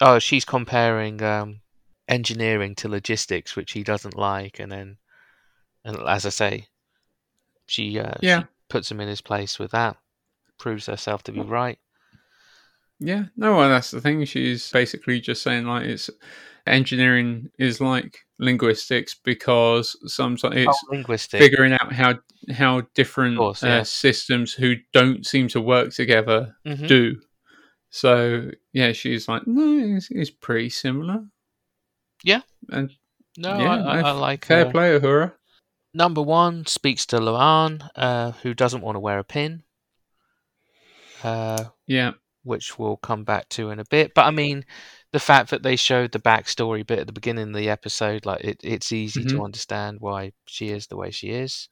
[0.00, 1.60] Oh, she's comparing um,
[2.08, 4.98] engineering to logistics, which he doesn't like, and then,
[5.84, 6.66] and as I say,
[7.66, 8.40] she uh, Yeah.
[8.40, 9.96] she puts him in his place with that,
[10.58, 11.78] proves herself to be right.
[12.98, 14.24] Yeah, no, well, that's the thing.
[14.24, 16.08] She's basically just saying like it's
[16.66, 21.38] engineering is like linguistics because sometimes it's oh, linguistic.
[21.40, 22.14] figuring out how
[22.52, 26.88] how different course, uh, systems who don't seem to work together Mhm.
[26.88, 27.20] do.
[27.90, 31.24] So yeah, she's like, no, it's, it's pretty similar.
[32.24, 32.40] Yeah.
[32.70, 32.90] and
[33.36, 34.70] No, yeah, I, I, I like fair her.
[34.70, 35.32] play, Uhura.
[35.96, 39.62] Number one speaks to La'an, uh, who doesn't want to wear a pin,
[41.24, 44.12] uh, Yeah, which we'll come back to in a bit.
[44.14, 44.66] But I mean,
[45.12, 48.44] the fact that they showed the backstory bit at the beginning of the episode, like
[48.44, 49.30] it, it's easy Mhm.
[49.30, 51.68] to understand why she is the way she is.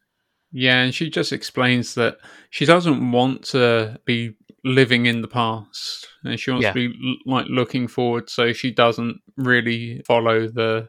[0.57, 2.17] yeah, and she just explains that
[2.49, 6.73] she doesn't want to be living in the past, and she wants Yeah.
[6.73, 8.31] to be like looking forward.
[8.31, 10.89] So she doesn't really follow the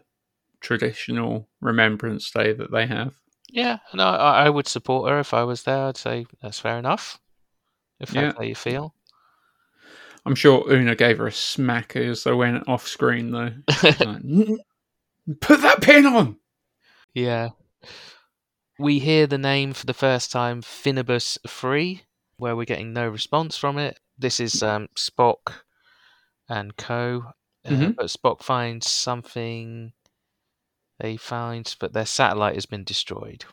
[0.62, 3.16] traditional Remembrance Day that they have.
[3.50, 5.86] Yeah, no, I, I would support her if I was there.
[5.88, 7.20] I'd say that's fair enough.
[8.00, 8.22] If Yeah.
[8.22, 8.94] that's how you feel.
[10.26, 13.52] I'm sure Una gave her a smack as they went off screen, though.
[13.84, 14.22] Like,
[15.42, 16.38] Put that pin on.
[17.14, 17.50] Yeah.
[18.80, 22.02] We hear the name for the first time, Finibus Free,
[22.38, 24.00] where we're getting no response from it.
[24.18, 25.54] This is um, Spock
[26.50, 27.24] and Co.
[27.66, 27.96] Uh, Mhm.
[27.96, 29.94] But Spock finds something
[31.00, 33.46] they find, but their satellite has been destroyed.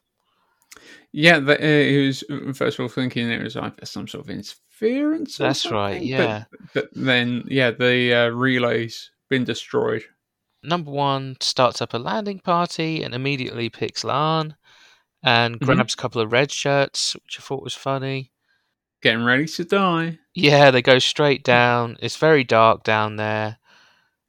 [1.12, 2.24] Yeah, the, uh, he was
[2.56, 5.36] first of all thinking it was like some sort of interference.
[5.36, 6.44] That's right, yeah.
[6.50, 10.04] But, but then, yeah, the uh, relay's been destroyed.
[10.62, 14.54] Number one starts up a landing party and immediately picks La'an
[15.22, 15.66] and Mhm.
[15.66, 18.30] grabs a couple of red shirts, which I thought was funny.
[19.02, 20.20] Getting ready to die.
[20.34, 21.96] Yeah, they go straight down.
[22.00, 23.58] It's very dark down there.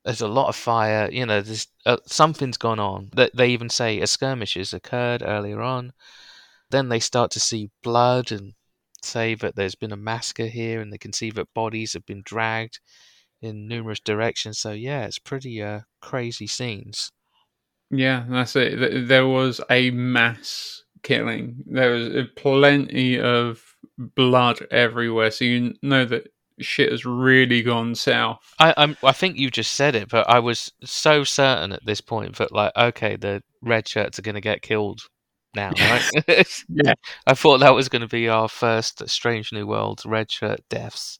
[0.05, 1.09] There's a lot of fire.
[1.11, 3.09] You know, there's uh, something's gone on.
[3.15, 5.93] They, they even say a skirmish has occurred earlier on.
[6.71, 8.53] Then they start to see blood and
[9.01, 12.21] say that there's been a massacre here, and they can see that bodies have been
[12.25, 12.79] dragged
[13.41, 14.59] in numerous directions.
[14.59, 17.11] So yeah, it's pretty uh, crazy scenes.
[17.91, 19.07] Yeah, that's it.
[19.07, 21.63] There was a mass killing.
[21.67, 23.61] There was uh, plenty of
[23.97, 25.29] blood everywhere.
[25.31, 28.53] So you know that shit has really gone south.
[28.59, 32.01] I I'm, I think you just said it, but I was so certain at this
[32.01, 35.01] point that like, okay, the red shirts are going to get killed
[35.55, 36.63] now, right?
[36.69, 36.93] Yeah.
[37.27, 41.19] I thought that was going to be our first Strange New World red shirt deaths.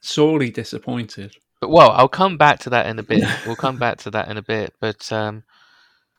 [0.00, 1.36] Sorely disappointed.
[1.60, 3.24] But well, I'll come back to that in a bit.
[3.46, 4.74] we'll come back to that in a bit.
[4.80, 5.44] But um,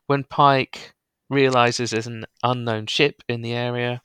[0.08, 0.94] when Pike
[1.34, 4.02] realizes there's an unknown ship in the area.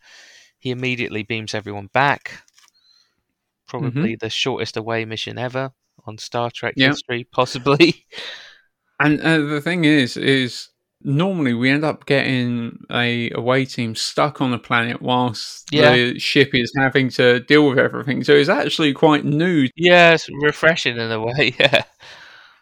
[0.58, 2.42] He immediately beams everyone back.
[3.68, 5.70] Probably the shortest away mission ever
[6.06, 6.88] on Star Trek Yeah.
[6.88, 8.06] history, possibly.
[9.00, 10.70] And uh, the thing is, is
[11.04, 15.92] normally we end up getting a away team stuck on the planet whilst Yeah.
[15.94, 18.24] the ship is having to deal with everything.
[18.24, 19.68] So it's actually quite new.
[19.76, 21.54] yeah, it's refreshing in a way.
[21.60, 21.84] Yeah,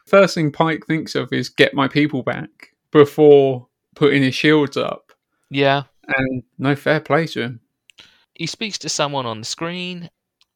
[0.06, 5.12] First thing Pike thinks of is get my people back before putting his shields up.
[5.50, 5.84] yeah.
[6.06, 7.60] And no fair play to him.
[8.34, 10.10] He speaks to someone on the screen,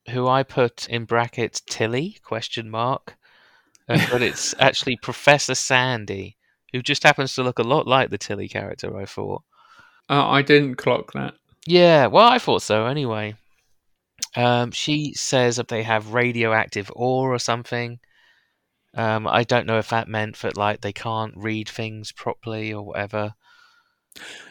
[0.09, 3.17] who I put in brackets Tilly question mark,
[3.89, 6.37] uh, but it's actually Professor Sandy,
[6.73, 8.97] who just happens to look a lot like the Tilly character.
[8.97, 9.43] I thought.
[10.09, 11.35] Uh, I didn't clock that.
[11.67, 13.35] Yeah, well, I thought so anyway.
[14.37, 18.01] Um, she says that they have radioactive ore or something.
[18.95, 22.83] Um, I don't know if that meant that like they can't read things properly or
[22.83, 23.35] whatever.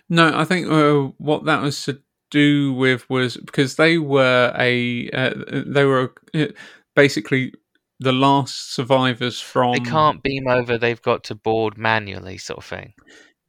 [0.07, 1.89] No, I think uh, what that was
[2.31, 5.33] do with was because they were a uh,
[5.65, 6.47] they were uh,
[6.95, 7.53] basically
[7.99, 12.65] the last survivors from They can't beam over; they've got to board manually, sort of
[12.65, 12.93] thing.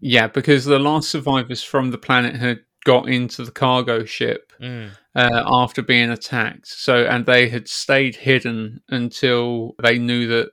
[0.00, 4.90] yeah because the last survivors from the planet had got into the cargo ship Mm.
[5.14, 10.50] uh, after being attacked so and they had stayed hidden until they knew that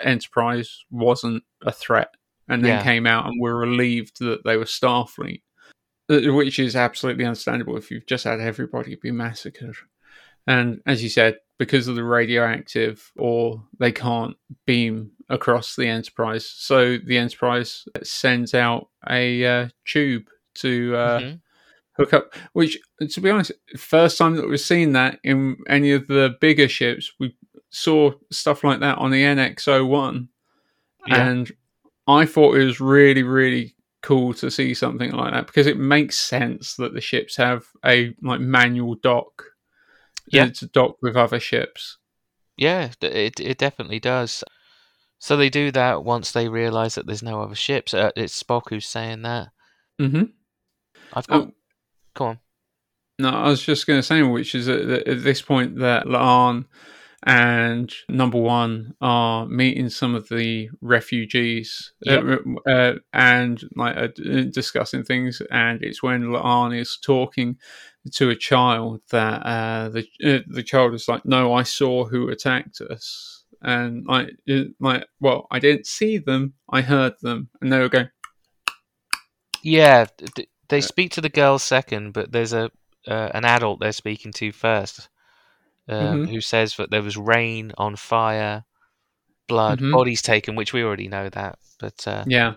[0.00, 2.08] Enterprise wasn't a threat
[2.48, 2.82] and then Yeah.
[2.82, 5.42] came out and were relieved that they were Starfleet
[6.20, 9.74] which is absolutely understandable if you've just had everybody be massacred.
[10.46, 16.44] And as you said, because of the radioactive, or they can't beam across the Enterprise,
[16.48, 21.40] so the Enterprise sends out a uh, tube to uh, Mhm.
[21.96, 22.34] hook up.
[22.52, 22.78] Which,
[23.10, 27.12] to be honest, first time that we've seen that in any of the bigger ships,
[27.20, 27.36] we
[27.70, 30.28] saw stuff like that on the NX-01,
[31.06, 31.28] Yeah.
[31.28, 31.52] and
[32.08, 36.16] I thought it was really, really cool to see something like that because it makes
[36.18, 39.44] sense that the ships have a like manual dock
[40.26, 40.48] Yeah.
[40.48, 41.98] to dock with other ships.
[42.56, 44.44] Yeah, it it definitely does.
[45.18, 47.94] So they do that once they realise that there's no other ships.
[47.94, 49.48] Uh, it's Spock who's saying that.
[50.00, 50.24] Mm-hmm.
[51.12, 51.42] I've got.
[51.48, 51.52] Oh,
[52.14, 52.38] Come on.
[53.20, 56.66] no, I was just going to say, which is at, at this point that La'an
[57.24, 64.08] and Number One are meeting some of the refugees uh, uh, and like uh,
[64.50, 67.58] discussing things, and it's when La'an is talking
[68.12, 72.28] to a child that uh, the uh, the child is like, "No, I saw who
[72.28, 74.04] attacked us." And
[74.46, 78.08] it- like, well, I didn't see them, I heard them, and they were going,
[79.62, 80.06] Yeah,
[80.68, 82.70] they Uh, speak to the girl second, but there's a
[83.06, 85.08] uh, an adult they're speaking to first,
[85.88, 86.30] um, Mhm.
[86.30, 88.64] who says that there was rain on fire,
[89.48, 89.92] blood, Mhm.
[89.92, 91.58] bodies taken, which we already know that.
[91.78, 92.54] But uh, Yeah.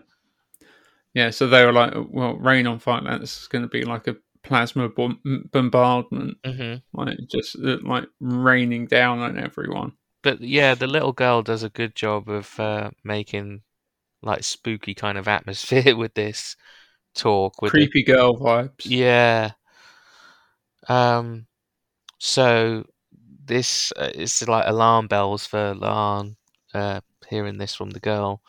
[1.13, 4.17] Yeah, so they were like, well, rain on fire, that's going to be like a
[4.43, 6.81] plasma bom- bombardment, mhm.
[6.93, 9.93] like just uh, like raining down on everyone.
[10.23, 13.61] but yeah, the little girl does a good job of uh, making
[14.23, 16.55] like spooky kind of atmosphere with this
[17.13, 17.61] talk.
[17.61, 18.85] With the- Creepy girl vibes.
[18.85, 19.51] Yeah.
[20.87, 21.47] Um.
[22.19, 22.85] So
[23.45, 26.35] this uh, is like alarm bells for La'an.
[26.73, 28.41] Uh, hearing this from the girl,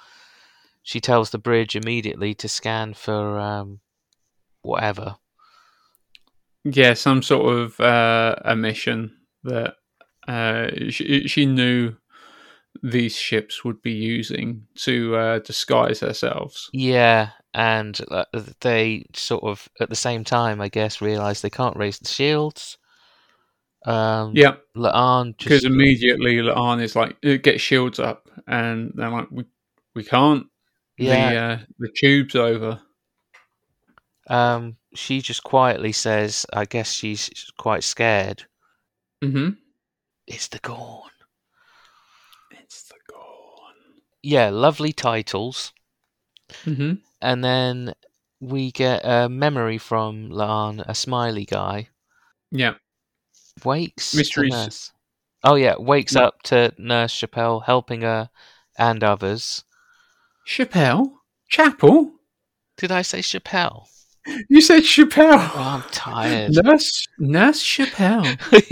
[0.82, 3.80] she tells the bridge immediately to scan for um,
[4.62, 5.16] whatever.
[6.64, 9.76] Yeah, some sort of uh, emission that
[10.26, 11.94] uh, she, she knew
[12.82, 16.68] these ships would be using to uh, disguise themselves.
[16.72, 18.24] Yeah, and uh,
[18.60, 22.78] they sort of at the same time, I guess, realize they can't raise the shields.
[23.86, 29.28] Um, Yeah, La'an because immediately La'an is like, "Uh, get shields up, and they're like,
[29.30, 29.44] we
[29.94, 30.46] we can't.
[30.98, 31.30] yeah.
[31.30, 32.80] The uh, the tube's over.
[34.28, 38.44] Um, she just quietly says, I guess she's quite scared.
[39.22, 39.50] Mm-hmm.
[40.26, 41.10] It's the Gorn.
[42.50, 44.02] It's the Gorn.
[44.22, 45.72] Yeah, lovely titles.
[46.64, 46.94] Mm-hmm.
[47.22, 47.94] And then
[48.40, 51.88] we get a memory from La'an, a smiley guy.
[52.50, 52.74] Yeah.
[53.64, 54.52] Wakes Mysteries.
[54.52, 54.92] nurse.
[55.44, 56.24] Oh yeah, wakes No.
[56.24, 58.30] up to Nurse Chappelle helping her
[58.78, 59.64] and others.
[60.46, 61.12] Chappelle?
[61.48, 62.12] Chapel?
[62.76, 63.88] Did I say Chappelle?
[64.48, 65.50] You said Chappelle.
[65.54, 66.52] Oh, I'm tired.
[66.52, 68.24] Nurse Nurse Chappelle.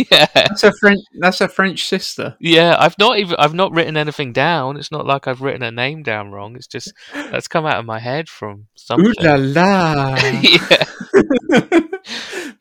[0.11, 0.27] yeah.
[0.35, 2.37] That's a French that's a French sister.
[2.41, 4.77] Yeah, I've not even I've not written anything down.
[4.77, 6.57] It's not like I've written her name down wrong.
[6.57, 9.07] It's just that's come out of my head from something.
[9.07, 10.17] Ooh la la.
[10.43, 10.85] yeah.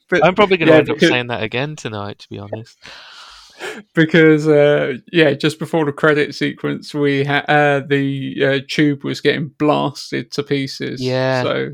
[0.10, 2.38] but I'm probably going to yeah, end up because- saying that again tonight, to be
[2.38, 2.78] honest.
[3.96, 9.22] because uh, yeah, just before the credit sequence, we ha- uh, the uh, tube was
[9.22, 11.02] getting blasted to pieces.
[11.02, 11.44] Yeah.
[11.44, 11.70] So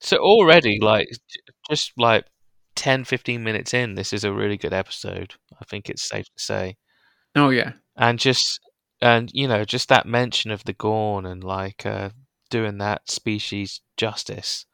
[0.00, 1.40] So already, like, j-
[1.70, 2.24] just like
[2.74, 5.34] 10, 15 minutes in, this is a really good episode.
[5.60, 6.76] I think it's safe to say.
[7.34, 8.60] Oh yeah, And just,
[9.00, 12.10] and you know, just that mention of the Gorn and like uh,
[12.50, 14.64] doing that species justice,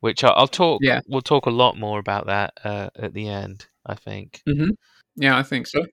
[0.00, 0.80] which I- I'll talk.
[0.82, 1.00] Yeah.
[1.08, 3.66] we'll talk a lot more about that uh, at the end.
[3.86, 4.42] I think.
[4.48, 4.70] Mm-hmm.
[5.16, 5.86] yeah, I think so.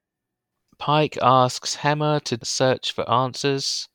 [0.77, 3.87] Pike asks Hemmer to search for answers,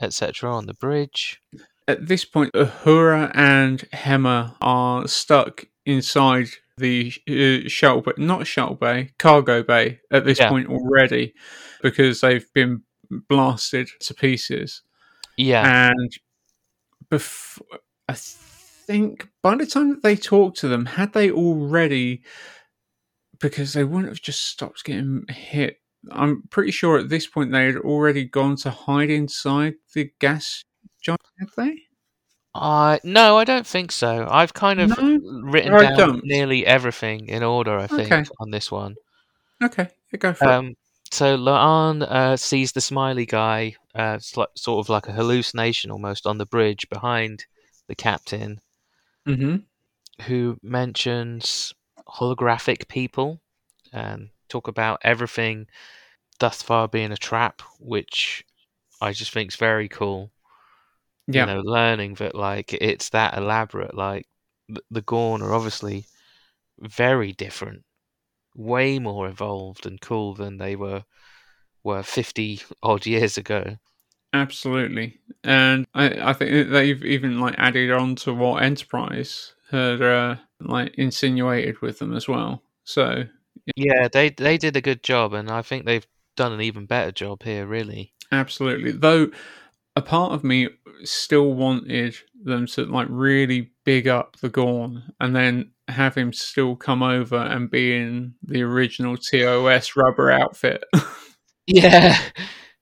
[0.00, 1.42] etc., on the bridge.
[1.88, 8.76] At this point, Uhura and Hemmer are stuck inside the uh, shuttle, but not shuttle
[8.76, 10.50] bay, cargo bay at this Yeah.
[10.50, 11.34] point already,
[11.82, 14.82] because they've been blasted to pieces.
[15.38, 16.12] Yeah, And
[17.10, 17.60] bef-
[18.08, 22.22] I think by the time that they talked to them, had they already,
[23.40, 25.80] because they wouldn't have just stopped getting hit.
[26.10, 30.64] I'm pretty sure at this point they had already gone to hide inside the gas
[31.02, 31.82] giant, had they?
[32.54, 34.26] I no, I don't think so.
[34.30, 35.20] I've kind of No?
[35.42, 36.24] written down don't.
[36.24, 37.78] nearly everything in order.
[37.78, 38.24] I think Okay.
[38.40, 38.96] on this one.
[39.62, 39.88] Okay,
[40.18, 40.50] go for it.
[40.50, 40.74] Um,
[41.10, 46.38] so La'an uh, sees the smiley guy, uh, sort of like a hallucination almost on
[46.38, 47.46] the bridge behind
[47.86, 48.60] the captain,
[49.26, 49.56] hmm
[50.22, 51.72] who mentions
[52.08, 53.40] holographic people
[53.92, 55.66] and talk about everything
[56.40, 58.44] thus far being a trap, which
[59.00, 60.30] I just think is very cool.
[61.28, 63.94] Yeah, You know, learning that like it's that elaborate.
[63.94, 64.26] Like
[64.68, 66.06] th- the Gorn are obviously
[66.80, 67.84] very different,
[68.56, 71.04] way more evolved and cool than they were
[71.84, 73.78] were fifty odd years ago.
[74.32, 75.20] absolutely.
[75.44, 80.36] And I, I think that they've even like added on to what Enterprise had uh,
[80.60, 82.62] like insinuated with them as well.
[82.84, 83.24] So
[83.76, 86.06] Yeah, they they did a good job, and I think they've
[86.36, 87.66] done an even better job here.
[87.66, 88.12] Really.
[88.30, 88.92] Absolutely.
[88.92, 89.30] Though
[89.96, 90.68] a part of me
[91.04, 96.76] still wanted them to like really big up the Gorn and then have him still
[96.76, 100.84] come over and be in the original TOS rubber outfit.
[101.66, 102.18] Yeah,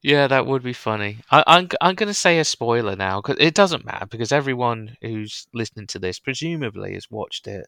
[0.03, 1.19] yeah, that would be funny.
[1.33, 4.31] I, I'm g- I'm going to say a spoiler now because it doesn't matter because
[4.31, 7.67] everyone who's listening to this presumably has watched it,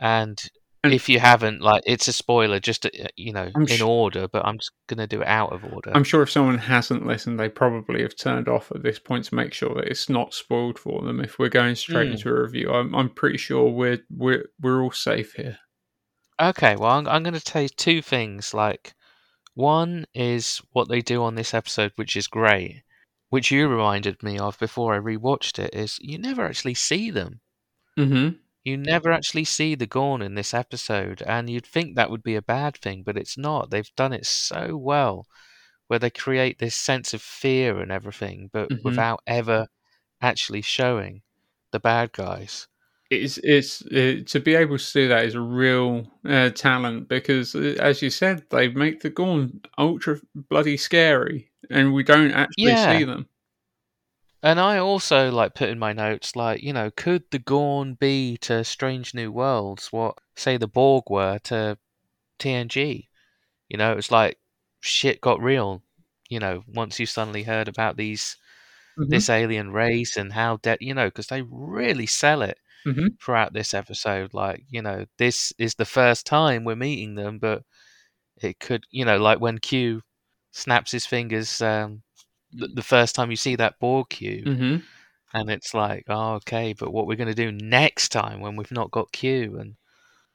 [0.00, 0.42] And-
[0.84, 4.28] if you haven't, like, it's a spoiler, just uh, you know, I'm in sh- order.
[4.28, 5.90] But I'm just going to do it out of order.
[5.94, 9.34] I'm sure if someone hasn't listened, they probably have turned off at this point to
[9.34, 11.20] make sure that it's not spoiled for them.
[11.20, 12.12] If we're going straight Mm.
[12.12, 15.58] into a review, I'm, I'm pretty sure we're we're we're all safe here.
[16.40, 18.54] Okay, well, I'm, I'm going to tell you two things.
[18.54, 18.94] Like,
[19.52, 22.82] one is what they do on this episode, which is great,
[23.28, 25.74] which you reminded me of before I rewatched it.
[25.74, 27.40] Is you never actually see them.
[27.98, 28.36] Mm-hmm.
[28.64, 32.36] You never actually see the Gorn in this episode, and you'd think that would be
[32.36, 33.70] a bad thing, but it's not.
[33.70, 35.26] They've done it so well,
[35.88, 38.82] where they create this sense of fear and everything, but Mhm.
[38.84, 39.68] without ever
[40.22, 41.22] actually showing
[41.72, 42.68] the bad guys.
[43.10, 47.54] it's it's uh, to be able to do that is a real uh, talent because
[47.54, 52.76] uh, as you said they make the Gorn ultra bloody scary and we don't actually
[52.76, 52.76] Yeah.
[52.76, 53.28] see them
[54.42, 58.36] And I also like put in my notes, like, you know, could the Gorn be
[58.38, 61.78] to Strange New Worlds what, say, the Borg were to
[62.38, 63.08] TNG?
[63.68, 64.38] You know, it's like
[64.80, 65.82] shit got real.
[66.30, 68.36] You know, once you suddenly heard about these
[68.98, 69.10] Mhm.
[69.10, 73.18] this alien race and how de- you know, because they really sell it Mhm.
[73.20, 74.34] throughout this episode.
[74.34, 77.64] Like, you know, this is the first time we're meeting them, but
[78.42, 80.02] it could, you know, like when Q
[80.52, 81.60] snaps his fingers.
[81.62, 82.02] Um,
[82.52, 84.76] the, the first time you see that Borg cube, hmm
[85.32, 88.72] and it's like, oh, okay, but what we're going to do next time when we've
[88.72, 89.58] not got Q?
[89.60, 89.76] And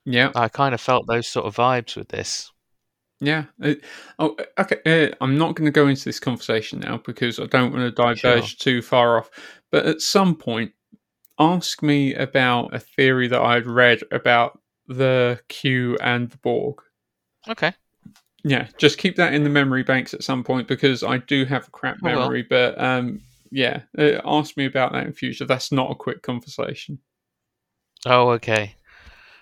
[0.05, 2.49] yeah I kind of felt those sort of vibes with this.
[3.19, 3.73] yeah Uh,
[4.19, 7.71] oh okay uh, i'm not going to go into this conversation now because i don't
[7.73, 9.29] want to diverge too far off
[9.71, 10.71] but at some point
[11.39, 16.81] ask me about a theory that i'd read about the q and the borg
[17.47, 17.73] Okay.
[18.47, 21.67] Yeah, just keep that in the memory banks at some point because I do have
[21.67, 22.11] a crap will.
[22.11, 22.43] memory.
[22.43, 25.45] But um, yeah, uh, ask me about that in future.
[25.45, 26.99] That's not a quick conversation.
[28.05, 28.75] Oh, okay.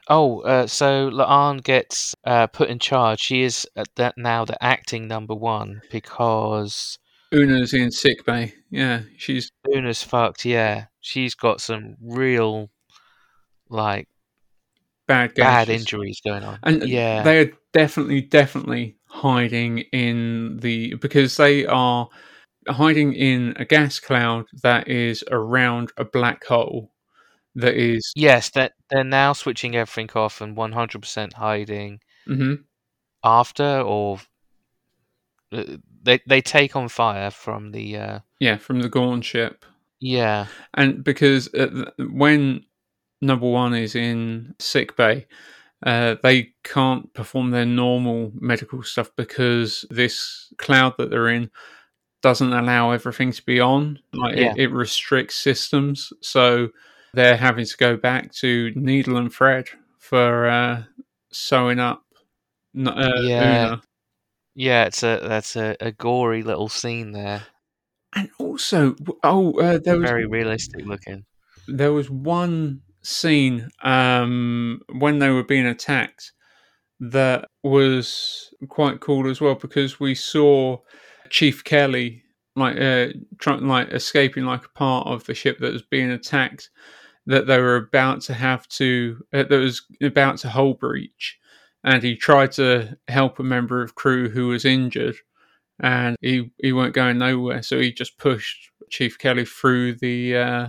[0.08, 3.20] Oh, uh, so La'an gets uh, put in charge.
[3.20, 6.98] She is at that now the acting number one because
[7.34, 8.54] Una's in sick bay.
[8.70, 10.46] Yeah, she's Una's fucked.
[10.46, 12.70] Yeah, she's got some real
[13.70, 14.08] like
[15.08, 15.34] bad.
[15.36, 16.60] bad injuries going on.
[16.64, 22.08] and yeah, they are definitely, definitely hiding in the because they are
[22.70, 26.92] hiding in a gas cloud that is around a black hole
[27.56, 28.12] that is.
[28.16, 32.64] yes, that they're now switching everything off and one hundred percent hiding Mhm.
[33.24, 34.20] after or
[35.52, 35.64] uh,
[36.02, 39.66] they they take on fire from the uh, Yeah, from the Gorn ship.
[40.00, 40.48] Yeah.
[40.74, 42.66] and because uh, when
[43.22, 45.28] number one is in sick bay,
[45.86, 51.50] uh, they can't perform their normal medical stuff because this cloud that they're in
[52.22, 54.00] doesn't allow everything to be on.
[54.14, 54.52] Like Yeah.
[54.54, 56.70] it, it restricts systems, so
[57.14, 59.68] they're having to go back to needle and thread
[60.00, 60.84] for uh,
[61.32, 62.04] sewing up.
[62.78, 63.66] Uh, Yeah.
[63.66, 63.82] Una.
[64.56, 67.44] Yeah, it's a that's a, a gory little scene there.
[68.16, 71.26] and also, oh, uh, there was Very realistic looking.
[71.68, 76.32] there was one scene um, when they were being attacked
[77.00, 80.78] that was quite cool as well because we saw
[81.30, 82.24] Chief Kelly
[82.56, 83.08] like uh,
[83.40, 86.70] trying like escaping like a part of the ship that was being attacked
[87.26, 91.40] that they were about to have to uh, that was about to hull breach
[91.84, 95.16] and he tried to help a member of crew who was injured
[95.82, 100.68] and he he weren't going nowhere so he just pushed Chief Kelly through the uh,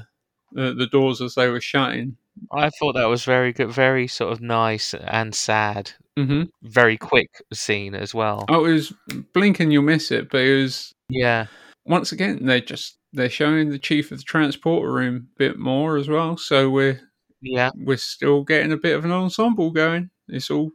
[0.53, 2.17] the, the doors as they were shutting.
[2.53, 5.93] I thought that was very good, very sort of nice and sad.
[6.19, 6.45] Mm-hmm.
[6.63, 8.45] Very quick scene as well.
[8.49, 8.93] Oh, it was
[9.33, 11.47] blink and you'll miss it, but it was Yeah,
[11.85, 15.97] once again they're just they're showing the chief of the transporter room a bit more
[15.97, 16.37] as well.
[16.37, 17.01] So we're
[17.41, 20.11] yeah, we're still getting a bit of an ensemble going.
[20.29, 20.71] It's all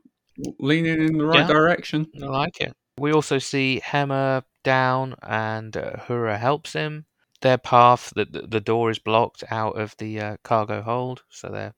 [0.59, 1.47] leaning in the right Yeah.
[1.47, 2.07] direction.
[2.21, 2.73] I like it.
[2.99, 7.05] We also see Hemmer down, and uh, Hura helps him.
[7.41, 11.49] Their path, the the the door is blocked out of the uh, cargo hold, so
[11.49, 11.73] they're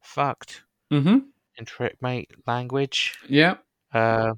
[0.00, 0.62] fucked.
[0.92, 1.18] Mm-hmm.
[1.58, 3.56] In Trekmate language, Yeah.
[3.92, 4.34] uh,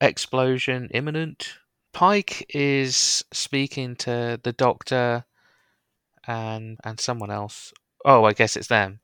[0.00, 1.58] explosion imminent.
[1.92, 5.24] Pike is speaking to the doctor
[6.26, 7.72] and and someone else.
[8.04, 9.00] Oh, I guess it's them.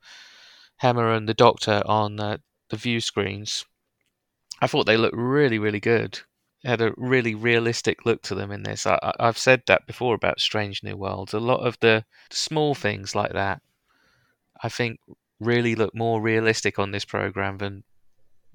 [0.82, 2.38] Hemmer and the doctor on uh,
[2.70, 3.64] the view screens.
[4.60, 6.20] I thought they looked really, really good.
[6.64, 8.86] Had a really realistic look to them in this.
[8.86, 11.34] I, I've said that before about Strange New Worlds.
[11.34, 13.62] A lot of the small things like that,
[14.62, 15.00] I think,
[15.40, 17.82] really look more realistic on this program than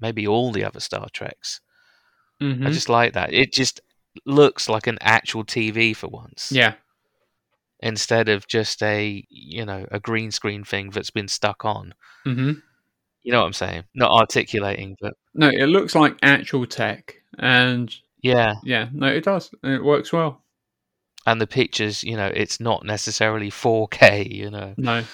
[0.00, 1.60] maybe all the other Star Treks.
[2.40, 2.66] Mm-hmm.
[2.66, 3.32] I just like that.
[3.32, 3.80] It just
[4.24, 6.74] looks like an actual TV for once, yeah.
[7.80, 11.94] instead of just a you know a green screen thing that's been stuck on.
[12.26, 12.52] Mm-hmm.
[13.22, 13.84] You know what I'm saying?
[13.94, 18.54] Not articulating, but No, it looks like actual tech, and yeah.
[18.64, 19.50] yeah, no, it does.
[19.62, 20.42] It works well.
[21.26, 24.30] And the pictures, you know, it's not necessarily 4K.
[24.32, 25.04] You know, No.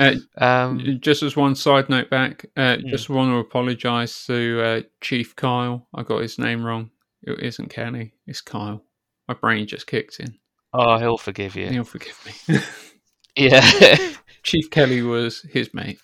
[0.00, 2.86] Uh, um, just as one side note back, uh, Hmm.
[2.88, 5.88] just want to apologise to uh, Chief Kyle.
[5.92, 6.90] I got his name wrong.
[7.22, 8.12] It isn't Kenny.
[8.26, 8.84] It's Kyle.
[9.26, 10.38] My brain just kicked in.
[10.72, 11.68] oh, he'll forgive you.
[11.68, 12.16] He'll forgive
[12.48, 12.58] me.
[13.36, 13.96] Yeah.
[14.42, 16.00] Chief Kelly was his mate.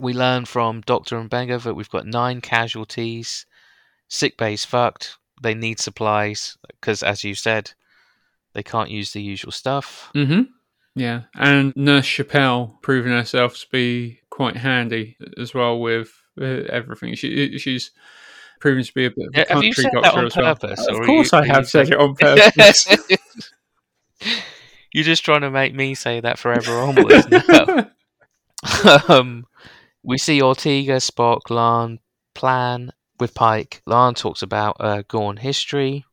[0.00, 3.46] we learn from Doctor M'Benga that we've got nine casualties.
[4.10, 5.16] Sick bay's fucked.
[5.42, 7.72] They need supplies because, as you said,
[8.52, 10.10] they can't use the usual stuff.
[10.14, 10.42] Mm-hmm.
[10.96, 17.14] Yeah, and Nurse Chappelle proving herself to be quite handy as well with uh, everything.
[17.14, 17.92] She she's
[18.60, 20.54] proven to be a bit of a Yeah, have you country doctor on as well.
[20.56, 22.86] purpose, Of course, you- I have said it on purpose.
[24.92, 27.26] You're just trying to make me say that forever onwards
[29.08, 29.46] um,
[30.02, 31.98] we see Ortega, Spock, La'an
[32.34, 32.90] plan
[33.20, 33.82] with Pike.
[33.88, 36.04] La'an talks about uh, Gorn history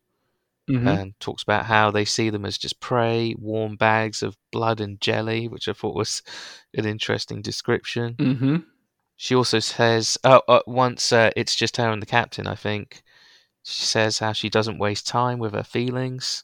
[0.70, 0.88] Mhm.
[1.00, 5.00] and talks about how they see them as just prey, warm bags of blood and
[5.00, 6.22] jelly, which I thought was
[6.74, 8.16] an interesting description.
[8.16, 8.56] Mm-hmm.
[9.16, 13.02] She also says, uh, uh, once uh, it's just her and the captain, I think,
[13.64, 16.44] she says how she doesn't waste time with her feelings,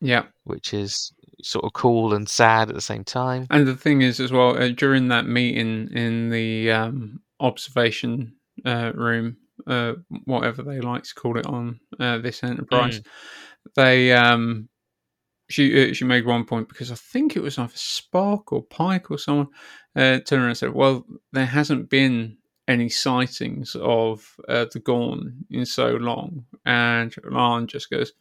[0.00, 1.12] Yeah, which is
[1.42, 3.46] sort of cool and sad at the same time.
[3.50, 8.92] and the thing is as well uh, during that meeting in the um, observation uh,
[8.94, 9.36] room,
[9.66, 9.94] uh,
[10.24, 13.00] whatever they like to call it on uh, this enterprise,
[13.76, 14.68] they um,
[15.48, 19.10] she uh, she made one point because I think it was either Spock or Pike
[19.10, 19.48] or someone
[19.96, 25.44] uh, turned around and said, "Well, there hasn't been any sightings of uh, the Gorn
[25.50, 28.12] in so long," and La'an just goes,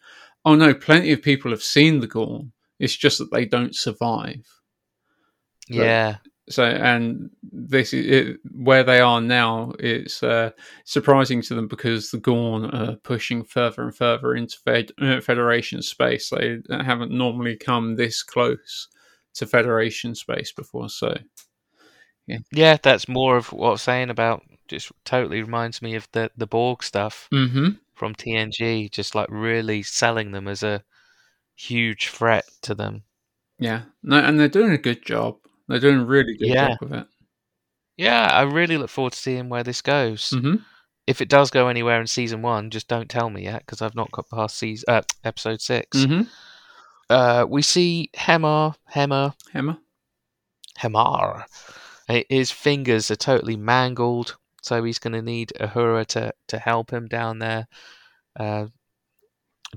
[0.46, 2.52] "Oh no, plenty of people have seen the Gorn.
[2.80, 4.46] It's just that they don't survive."
[5.70, 6.18] Yeah,
[6.50, 9.74] So, and this is it, where they are now.
[9.80, 10.52] It's uh,
[10.84, 15.82] surprising to them because the Gorn are pushing further and further into fed, uh, Federation
[15.82, 16.30] space.
[16.30, 18.89] They haven't normally come this close
[19.36, 20.89] to Federation space before.
[20.89, 21.16] So,
[22.52, 24.44] yeah, that's more of what I was saying about.
[24.68, 27.70] Just totally reminds me of the the Borg stuff mm-hmm.
[27.94, 28.91] from TNG.
[28.91, 30.84] Just like really selling them as a
[31.56, 33.04] huge threat to them.
[33.60, 35.38] yeah, no, and they're doing a good job.
[35.74, 36.69] They're doing a really good Yeah.
[36.69, 37.07] job with it.
[37.97, 40.30] Yeah, I really look forward to seeing where this goes.
[40.32, 40.55] Mm-hmm.
[41.05, 43.95] If it does go anywhere in season one, just don't tell me yet because I've
[43.95, 46.21] not got past season uh, episode 6 Mm-hmm.
[47.09, 49.80] Uh, we see Hemmer, Hemmer, Emma.
[50.80, 51.43] Hemmer.
[52.09, 56.91] Uh, His fingers are totally mangled, so he's going to need Uhura to, to help
[56.91, 57.67] him down there.
[58.39, 58.67] Uh,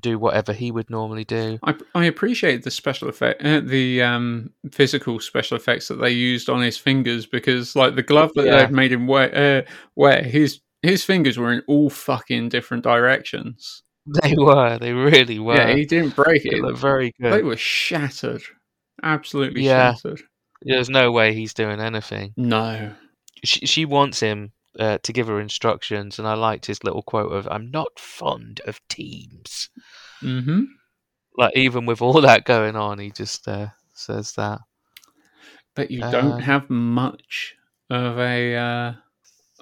[0.01, 1.59] do whatever he would normally do.
[1.63, 6.49] I, I appreciate the special effect, uh, the um, physical special effects that they used
[6.49, 8.57] on his fingers because, like, the glove that Yeah.
[8.59, 13.83] they've made him wear, uh, wear his his fingers were in all fucking different directions.
[14.23, 15.57] They were, they really were.
[15.57, 16.63] Yeah, he didn't break They it.
[16.63, 18.43] look very They were shattered,
[19.03, 19.95] absolutely Yeah.
[19.95, 20.23] shattered.
[20.63, 22.35] There's no way he's doing anything.
[22.37, 22.93] No,
[23.45, 27.33] She, she wants him uh, to give her instructions, and I liked his little quote
[27.33, 29.71] of "I'm not fond of teams."
[30.21, 30.65] hmm
[31.37, 34.61] Like even with all that going on, he just uh, says that.
[35.75, 37.55] but you Um, don't have much
[37.91, 38.93] of a uh,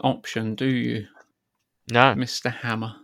[0.01, 1.07] option, do you,
[1.91, 2.95] No, Mister Hemmer?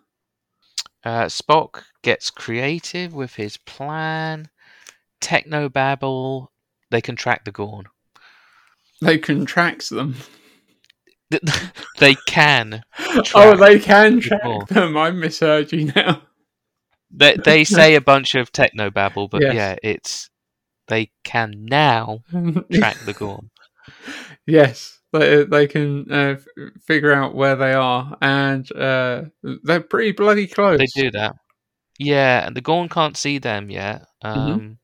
[1.05, 4.49] uh, Spock gets creative with his plan.
[5.21, 6.49] Technobabble.
[6.91, 7.87] They contract the Gorn.
[9.01, 10.17] They contracts them.
[11.99, 12.83] they can.
[13.35, 14.67] oh, they can track Gorn.
[14.69, 14.97] them.
[14.97, 16.23] I misheard you now.
[17.11, 19.55] They they say a bunch of techno babble, but Yes.
[19.55, 20.31] yeah, it's
[20.89, 22.21] they can now
[22.73, 23.51] track the Gorn.
[24.47, 26.37] yes, they they can uh,
[26.87, 29.23] figure out where they are, and uh,
[29.63, 30.79] they're pretty bloody close.
[30.79, 31.37] They do that.
[31.99, 34.07] Yeah, and the Gorn can't see them yet.
[34.25, 34.39] Mm-hmm.
[34.53, 34.77] Um,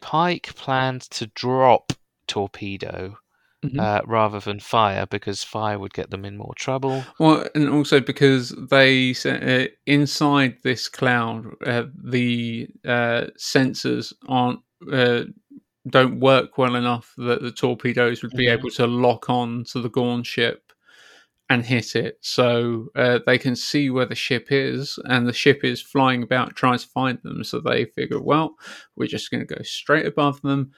[0.00, 1.92] Pike plans to drop
[2.26, 3.18] torpedo
[3.64, 3.78] Mhm.
[3.78, 7.06] uh, rather than fire because fire would get them in more trouble.
[7.18, 15.24] Well, and also because they uh, inside this cloud, uh, the uh, sensors aren't uh,
[15.88, 18.52] don't work well enough that the torpedoes would be Mhm.
[18.52, 20.72] able to lock on to the Gorn ship
[21.50, 22.18] and hit it.
[22.22, 26.56] So uh, they can see where the ship is, and the ship is flying about
[26.56, 27.44] trying to find them.
[27.44, 28.56] So they figure, well,
[28.96, 30.72] we're just going to go straight above them.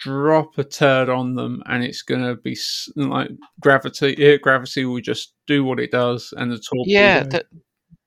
[0.00, 2.56] Drop a turd on them, and it's going to be
[2.96, 3.30] like
[3.60, 4.14] gravity.
[4.18, 6.98] Yeah, gravity will just do what it does, and the torpedo.
[7.00, 7.46] Yeah, that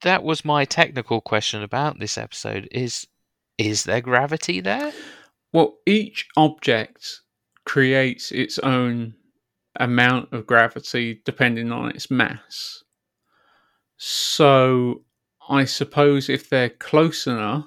[0.02, 2.68] that was my technical question about this episode.
[2.72, 3.08] Is
[3.58, 4.92] is there gravity there?
[5.54, 7.22] Well, each object
[7.66, 9.14] creates its own
[9.80, 12.84] amount of gravity depending on its mass.
[13.98, 15.04] So,
[15.50, 17.66] I suppose if they're close enough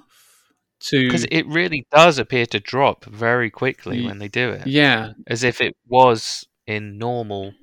[0.89, 1.07] to.
[1.07, 5.11] Because it really does appear to drop very quickly Ye- when they do it, Yeah.
[5.27, 7.53] as if it was in normal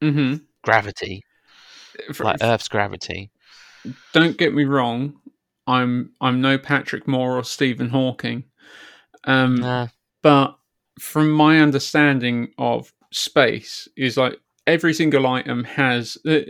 [0.00, 1.22] hmm gravity,
[2.18, 3.30] like Earth's gravity.
[4.12, 5.14] don't get me wrong.
[5.66, 8.44] I'm I'm no Patrick Moore or Stephen Hawking.
[9.24, 9.86] Um, Nah.
[10.22, 10.56] but
[11.00, 16.40] from my understanding of space is like every single item has uh,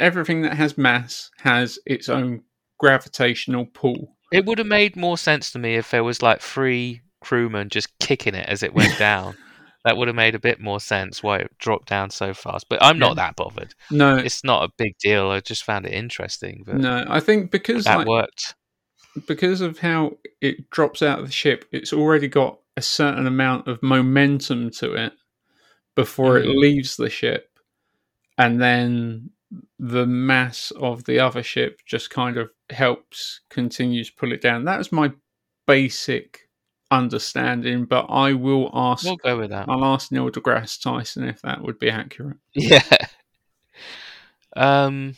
[0.00, 2.42] everything that has mass has its own
[2.78, 7.00] gravitational pull It would have made more sense to me if there was like three
[7.20, 9.36] crewmen just kicking it as it went down.
[9.84, 12.68] That would have made a bit more sense why it dropped down so fast.
[12.70, 13.14] But I'm not Yeah.
[13.26, 13.74] that bothered.
[13.90, 15.28] no It's not a big deal.
[15.28, 16.62] I just found it interesting.
[16.66, 18.54] But no i think because that like, worked.
[19.26, 23.68] because of how it drops out of the ship it's already got a certain amount
[23.68, 25.12] of momentum to it
[25.94, 26.56] before it Mhm.
[26.60, 27.50] leaves the ship
[28.38, 29.30] and then
[29.78, 34.78] the mass of the other ship just kind of helps continues pull it down that
[34.78, 35.10] was my
[35.66, 36.40] basic
[36.90, 39.68] understanding but i will ask We'll go with that.
[39.68, 42.82] i'll ask neil degrasse tyson if that would be accurate Yeah.
[44.56, 45.16] Um,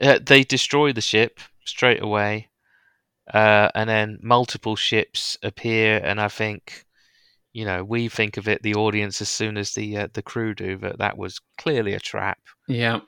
[0.00, 2.50] uh, they destroy the ship straight away,
[3.32, 6.84] uh, and then multiple ships appear, and I think,
[7.52, 10.54] you know, we think of it, the audience, as soon as the uh, the crew
[10.54, 12.38] do, that that was clearly a trap,
[12.68, 13.00] yeah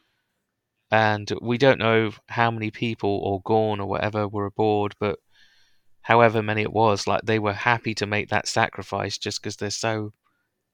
[0.91, 5.19] and we don't know how many people or Gorn or whatever were aboard, but
[6.03, 9.71] however many it was, like they were happy to make that sacrifice just because they're
[9.71, 10.13] so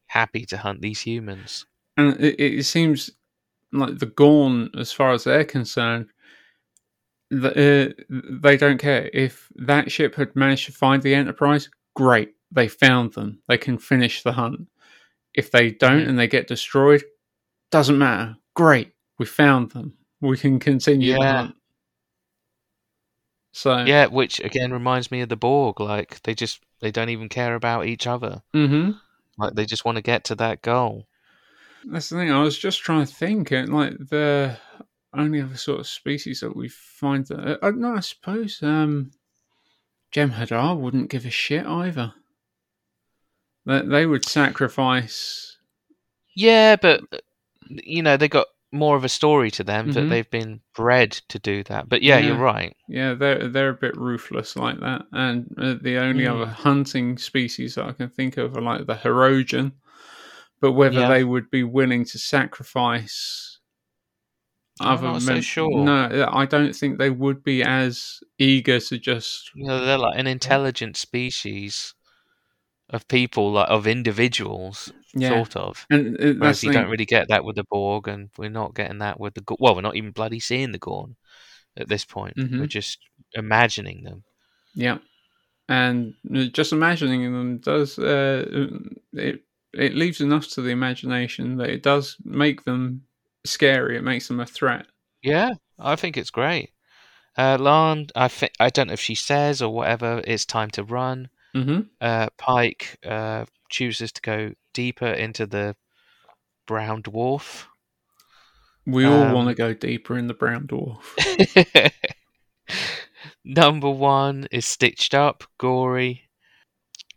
[0.06, 1.64] happy to hunt these humans.
[1.96, 3.10] and it, it seems
[3.72, 6.08] like the Gorn, as far as they're concerned,
[7.30, 8.02] the, uh,
[8.42, 11.70] they don't care if that ship had managed to find the Enterprise.
[11.96, 13.40] Great, they found them.
[13.48, 14.68] They can finish the hunt.
[15.34, 16.08] If they don't Mhm.
[16.10, 17.02] and they get destroyed,
[17.70, 18.36] doesn't matter.
[18.54, 19.94] Great, we found them.
[20.22, 21.48] We can continue Yeah.
[23.52, 25.80] So Yeah, which again reminds me of the Borg.
[25.80, 28.42] Like they just they don't even care about each other.
[28.52, 28.92] hmm
[29.36, 31.06] Like they just want to get to that goal.
[31.84, 32.30] That's the thing.
[32.30, 34.56] I was just trying to think, and like the
[35.12, 39.10] only other sort of species that we find that uh, no, I suppose um,
[40.14, 42.14] Jem'Hadar wouldn't give a shit either.
[43.66, 45.56] That they would sacrifice.
[46.34, 47.18] Yeah, but uh,
[47.68, 50.08] you know they got more of a story to them that Mhm.
[50.08, 51.88] they've been bred to do that.
[51.88, 52.74] But yeah, you're right.
[52.88, 56.34] Yeah, they're they're a bit ruthless like that, and uh, the only Mm.
[56.34, 59.72] other hunting species that I can think of are like the Hirogen,
[60.60, 61.08] but whether Yeah.
[61.08, 63.58] they would be willing to sacrifice
[64.80, 65.84] I'm other not so sure.
[65.84, 69.50] No, I don't think they would be as eager to just.
[69.54, 71.94] You know, they're like an intelligent species
[72.92, 75.86] of people, like of individuals, Yeah, sort of.
[75.90, 78.74] and uh, Whereas you the don't really get that with the Borg, and we're not
[78.74, 79.42] getting that with the.
[79.58, 81.16] Well, we're not even bloody seeing the Gorn
[81.76, 82.36] at this point.
[82.36, 82.68] We're Mhm.
[82.68, 82.98] just
[83.34, 84.24] imagining them.
[84.74, 84.98] Yeah,
[85.68, 88.68] and uh, just imagining them does uh,
[89.12, 89.42] it.
[89.74, 93.02] It leaves enough to the imagination that it does make them
[93.44, 93.96] scary.
[93.96, 94.86] It makes them a threat.
[95.22, 96.70] Yeah, I think it's great.
[97.38, 100.20] Uh, La'an, I think I don't know if she says or whatever.
[100.26, 101.30] It's time to run.
[101.54, 105.76] Hmm Uh, Pike uh, chooses to go deeper into the
[106.66, 107.66] brown dwarf.
[108.86, 111.02] We all Um, want to go deeper in the brown dwarf.
[113.44, 116.22] Number one is stitched up, gory.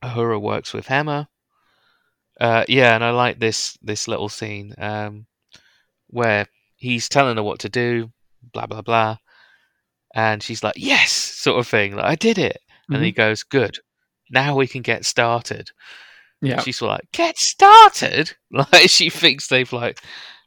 [0.03, 1.27] Uhura works with Hemmer.
[2.39, 5.25] Uh, yeah, and I like this this little scene um,
[6.07, 8.11] where he's telling her what to do,
[8.53, 9.17] blah blah blah,
[10.13, 11.95] and she's like, "Yes," sort of thing.
[11.95, 12.57] Like, I did it,
[12.89, 13.79] and he goes, "Good,
[14.29, 15.69] now we can get started."
[16.41, 19.99] Yeah, She's like, "Get started!" Like she thinks they've like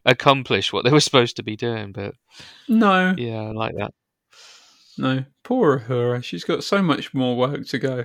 [0.05, 2.15] accomplished what they were supposed to be doing, but
[2.69, 3.93] no, yeah, I like that.
[4.97, 6.23] no, poor Uhura.
[6.25, 8.05] She's got so much more work to go.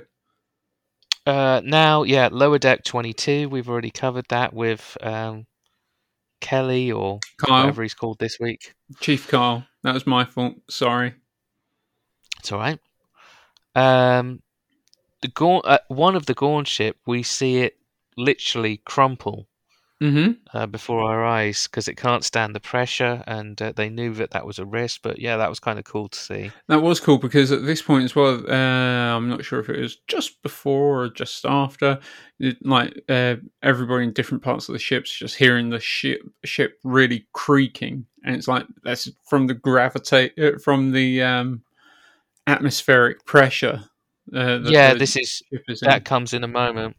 [1.25, 3.47] Uh, now, yeah, lower deck twenty-two.
[3.49, 5.45] We've already covered that with um,
[6.41, 8.73] Kelly or Kyle, whatever he's called this week.
[8.99, 10.55] Chief Kyle, that was my fault.
[10.69, 11.13] Sorry.
[12.39, 12.79] It's all right.
[13.75, 14.41] Um,
[15.23, 17.77] the Gorn, uh, one of the Gorn ship, we see it
[18.15, 19.47] literally crumple
[19.99, 24.13] hmm uh, before our eyes because it can't stand the pressure, and uh, they knew
[24.13, 24.99] that that was a risk.
[25.01, 26.51] But yeah, that was kind of cool to see.
[26.67, 29.79] That was cool because at this point as well, uh, I'm not sure if it
[29.79, 31.99] was just before or just after.
[32.39, 36.77] It, like uh, everybody in different parts of the ship's just hearing the ship ship
[36.83, 41.63] really creaking, and it's like that's from the gravitate uh, from the um,
[42.45, 43.85] atmospheric pressure.
[44.33, 45.41] Uh, yeah, this is
[45.81, 46.95] that comes in a moment.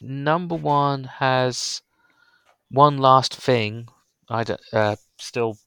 [0.00, 1.82] Number one has
[2.70, 3.88] one last thing.
[4.28, 5.58] I uh, still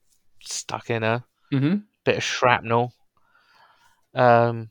[0.41, 1.23] stuck in her.
[1.51, 1.83] Mhm.
[2.05, 2.93] Bit of shrapnel.
[4.13, 4.69] Um,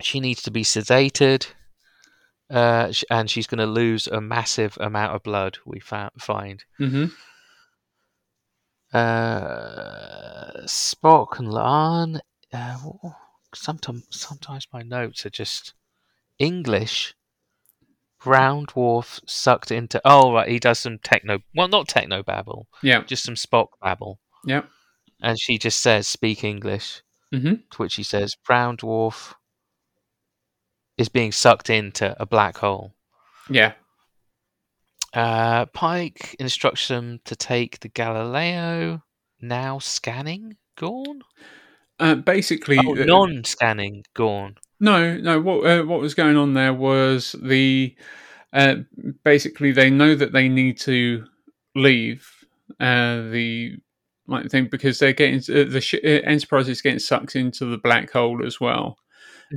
[0.00, 1.46] she needs to be sedated,
[2.50, 5.58] uh, and she's going to lose a massive amount of blood.
[5.64, 6.64] We fa- find.
[6.80, 7.12] Mhm.
[8.92, 12.20] Uh, Spock and La'an.
[12.52, 12.78] Uh,
[13.54, 15.74] sometimes, sometimes my notes are just
[16.38, 17.14] English.
[18.22, 20.00] Brown dwarf sucked into.
[20.04, 21.40] Oh right, he does some techno.
[21.54, 23.02] Well, not techno babble, Yeah.
[23.04, 24.18] just some Spock babble.
[24.46, 24.62] Yeah.
[25.20, 27.02] And she just says, "Speak English."
[27.32, 27.68] Mhm.
[27.70, 29.34] To which he says, "Brown dwarf
[30.96, 32.94] is being sucked into a black hole."
[33.50, 33.74] Yeah.
[35.12, 39.02] Uh, Pike instructs them to take the Galileo.
[39.40, 41.22] Now scanning Gorn.
[41.98, 44.56] Uh, basically, Oh, uh, non-scanning Gorn.
[44.80, 45.40] No, no.
[45.40, 47.94] What uh, what was going on there was the
[48.52, 48.76] uh,
[49.24, 51.24] basically they know that they need to
[51.74, 52.28] leave
[52.80, 53.76] uh, the
[54.26, 58.10] like thing because they're getting uh, the sh- Enterprise is getting sucked into the black
[58.10, 58.98] hole as well.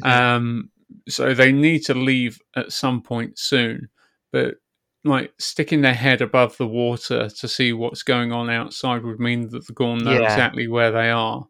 [0.04, 0.70] Um,
[1.10, 3.90] so they need to leave at some point soon,
[4.32, 4.56] but
[5.04, 9.50] like sticking their head above the water to see what's going on outside would mean
[9.50, 10.32] that the Gorn know Yeah.
[10.32, 11.48] exactly where they are.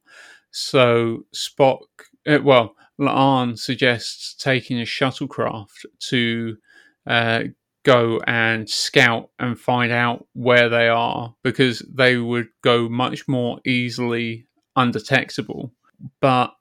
[0.59, 1.85] So Spock,
[2.27, 6.57] uh, well, La'an suggests taking a shuttlecraft to
[7.05, 7.43] uh,
[7.83, 13.59] go and scout and find out where they are because they would go much more
[13.67, 15.73] easily undetectable.
[16.21, 16.55] But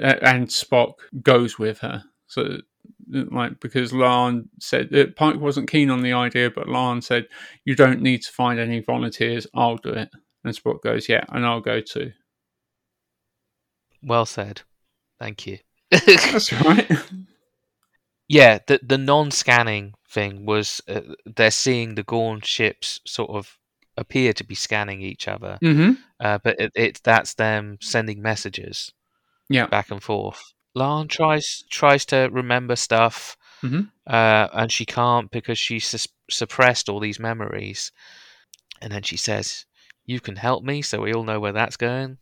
[0.00, 2.04] uh, and Spock goes with her.
[2.28, 2.58] So
[3.08, 7.26] like because La'an said uh, Pike wasn't keen on the idea, but La'an said
[7.64, 9.48] you don't need to find any volunteers.
[9.54, 10.10] I'll do it.
[10.44, 12.12] And Spock goes, yeah, and I'll go too.
[14.02, 14.62] Well said.
[15.18, 15.58] Thank you.
[15.90, 16.90] That's right.
[18.28, 23.58] yeah, the the non-scanning thing was uh, they're seeing the Gorn ships sort of
[23.96, 25.92] appear to be scanning each other, mm-hmm.
[26.20, 28.92] uh, but it, it that's them sending messages
[29.48, 29.66] Yeah.
[29.66, 30.40] back and forth.
[30.76, 33.90] La'an tries tries to remember stuff, Mhm.
[34.06, 37.90] uh, and she can't because she sus- suppressed all these memories.
[38.80, 39.66] And then she says,
[40.06, 42.18] "You can help me," so we all know where that's going.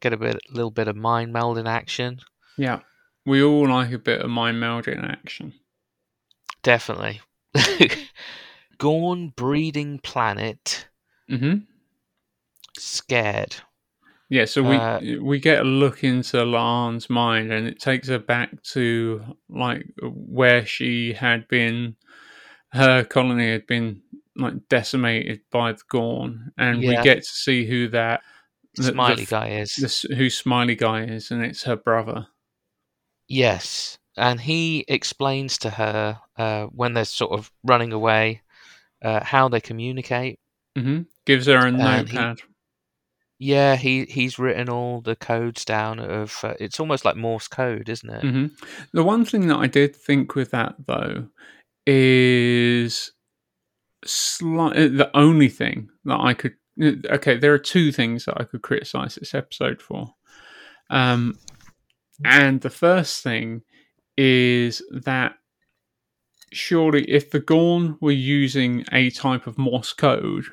[0.00, 2.20] Get a bit, little bit of mind meld in action.
[2.56, 2.80] Yeah.
[3.26, 5.52] We all like a bit of mind melding action.
[6.62, 7.20] Definitely.
[8.78, 10.86] Gorn breeding planet.
[11.30, 11.58] Mm-hmm.
[12.76, 13.56] scared.
[14.28, 18.18] Yeah, so we Uh, we get a look into La'an's mind, and it takes her
[18.18, 21.96] back to like where she had been.
[22.72, 24.02] Her colony had been
[24.36, 28.22] like decimated by the Gorn, and we get to see who that
[28.74, 29.74] the- the Smiley f- guy is.
[30.08, 32.26] the who Smiley guy is, and it's her brother.
[33.28, 38.42] Yes, and he explains to her uh, when they're sort of running away
[39.02, 40.38] uh, how they communicate.
[40.76, 41.76] hmm Gives her a And
[42.08, 42.38] he- notepad.
[43.42, 46.38] Yeah, he he's written all the codes down of.
[46.42, 48.20] Uh, it's almost like Morse code, isn't it?
[48.22, 48.46] hmm
[48.92, 51.28] The one thing that I did think with that though
[51.86, 53.12] is
[54.04, 54.76] slight.
[54.76, 58.62] uh, The only thing that I could okay, there are two things that I could
[58.62, 60.14] criticize this episode for.
[60.88, 61.38] Um,
[62.24, 63.62] and the first thing
[64.16, 65.36] is that
[66.52, 70.46] surely if the Gorn were using a type of Morse code,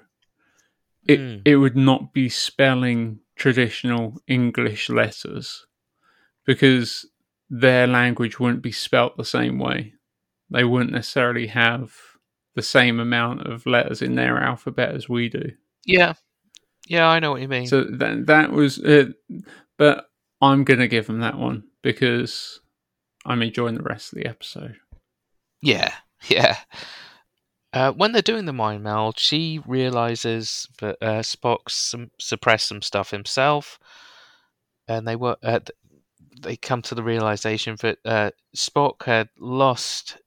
[1.08, 1.42] it Mm.
[1.46, 5.66] it would not be spelling traditional English letters
[6.46, 7.06] because
[7.50, 9.94] their language wouldn't be spelt the same way.
[10.50, 11.94] They wouldn't necessarily have
[12.56, 15.52] the same amount of letters in their alphabet as we do.
[15.88, 16.14] Yeah,
[16.88, 17.68] yeah, I know what you mean.
[17.68, 19.16] So that that was it.
[19.78, 20.06] But
[20.42, 22.60] I'm gonna give him that one because
[23.26, 24.78] I'm enjoying the rest of the episode.
[25.62, 25.94] Yeah,
[26.28, 26.58] yeah.
[27.74, 32.82] Uh, when they're doing the mind meld, she realizes that uh, Spock some, suppressed some
[32.82, 33.78] stuff himself,
[34.88, 35.60] and they were uh,
[36.42, 40.18] they come to the realization that uh, Spock had lost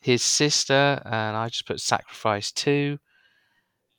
[0.00, 2.98] his sister, and I just put sacrifice too,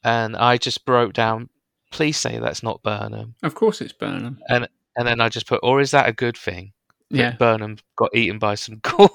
[0.04, 1.50] and I just broke down.
[1.92, 4.40] Please say that's not Burnham, Of course, it's Burnham.
[4.50, 6.74] and and then I just put, or is that a good thing?
[7.12, 7.32] that Yeah.
[7.38, 9.08] Burnham got eaten by some Gorn.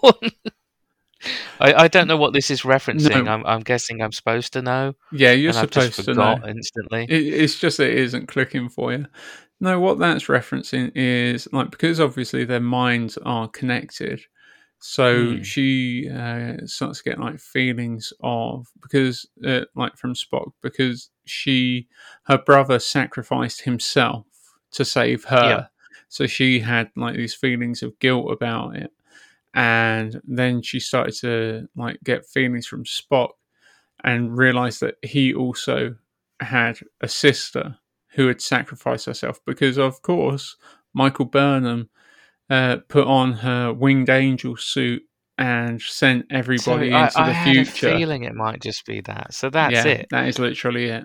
[1.61, 3.25] I, I don't know what this is referencing.
[3.25, 3.33] No.
[3.33, 6.39] I'm, I'm guessing I'm supposed to know, Yeah, you're and I've just supposed to know.
[6.47, 7.07] instantly.
[7.09, 9.07] It, it's just that it isn't clicking for you.
[9.61, 14.21] No, what that's referencing is like because obviously their minds are connected.
[14.81, 15.43] So Hmm.
[15.43, 21.89] she uh, starts getting like feelings of because uh, like from Spock because she
[22.25, 24.27] her brother sacrificed himself
[24.73, 25.45] to save her.
[25.49, 25.67] Yeah.
[26.09, 28.93] So she had like these feelings of guilt about it,
[29.55, 33.31] and then she started to like get feelings from Spock
[34.05, 35.97] and realized that he also
[36.41, 37.77] had a sister
[38.13, 40.57] who had sacrificed herself because, of course,
[40.95, 41.91] Michael Burnham
[42.51, 45.03] uh, put on her winged angel suit
[45.37, 47.89] and sent everybody so I, into I the had future.
[47.91, 49.35] a feeling it might just be that.
[49.35, 50.07] So that's yeah, it.
[50.11, 51.05] that is literally it.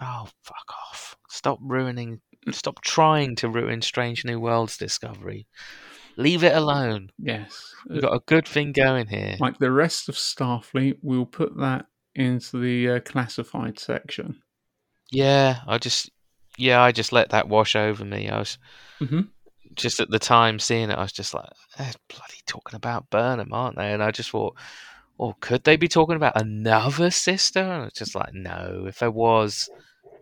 [0.00, 1.16] Oh, fuck off!
[1.28, 2.20] Stop ruining.
[2.52, 5.46] Stop trying to ruin Strange New Worlds discovery.
[6.18, 7.10] Leave it alone.
[7.18, 9.36] Yes, We've got a good thing going here.
[9.40, 14.40] like the rest of Starfleet, we'll put that into the uh, classified section.
[15.10, 16.10] Yeah, I just,
[16.56, 18.30] yeah, I just let that wash over me.
[18.30, 18.56] I was
[19.00, 19.28] Mhm.
[19.76, 20.98] Just at the time seeing it.
[20.98, 23.92] I was just like, they're bloody talking about Burnham, aren't they?
[23.92, 24.56] And I just thought,
[25.20, 27.60] oh, could they be talking about another sister?
[27.60, 28.84] And it's just like, no.
[28.88, 29.68] If there was,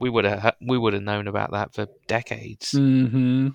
[0.00, 2.72] we would have we would have known about that for decades.
[2.72, 3.48] hmm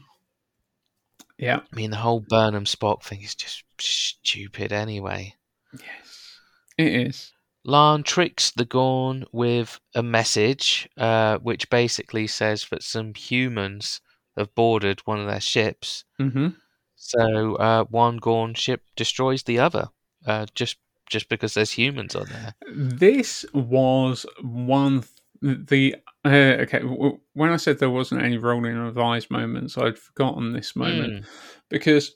[1.37, 1.59] Yeah.
[1.71, 5.35] I mean, the whole Burnham Spock thing is just stupid anyway.
[5.73, 6.39] Yes,
[6.77, 7.31] it is.
[7.67, 14.01] La'an tricks the Gorn with a message, uh, which basically says that some humans
[14.39, 16.03] have boarded one of their ships.
[16.17, 16.47] hmm
[16.95, 19.89] So uh, one Gorn ship destroys the other,
[20.25, 20.77] uh, just
[21.09, 22.55] just because there's humans on there.
[22.71, 25.03] This was one
[25.41, 26.29] th- the uh,
[26.63, 26.79] okay.
[26.79, 31.13] W- when I said there wasn't any rolling of eyes moments, I'd forgotten this moment
[31.23, 31.25] Mm.
[31.69, 32.15] because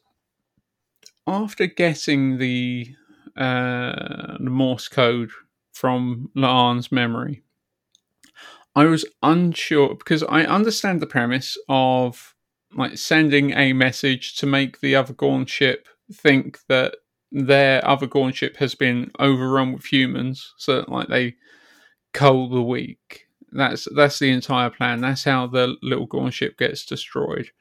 [1.27, 2.87] after getting the
[3.35, 5.31] uh, the Morse code
[5.71, 7.42] from La'an's memory,
[8.75, 12.35] I was unsure because I understand the premise of
[12.75, 16.95] like sending a message to make the other Gorn ship think that
[17.31, 21.35] their other Gorn ship has been overrun with humans, so that, like they
[22.13, 23.27] cull the weak.
[23.51, 25.01] That's that's the entire plan.
[25.01, 27.51] That's how the little Gorn ship gets destroyed.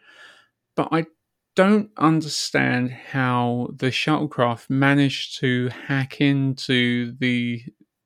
[0.76, 1.06] But I
[1.54, 7.62] don't understand how the shuttlecraft managed to hack into the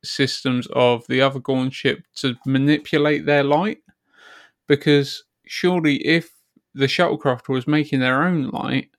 [0.07, 3.78] systems of the other Gorn ship to manipulate their light.
[4.66, 6.30] Because surely, if
[6.74, 8.90] the shuttlecraft was making their own light,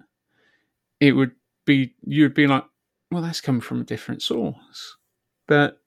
[0.99, 1.31] it would
[1.65, 2.63] be you'd be like,
[3.11, 4.97] well, that's coming from a different source.
[5.47, 5.79] But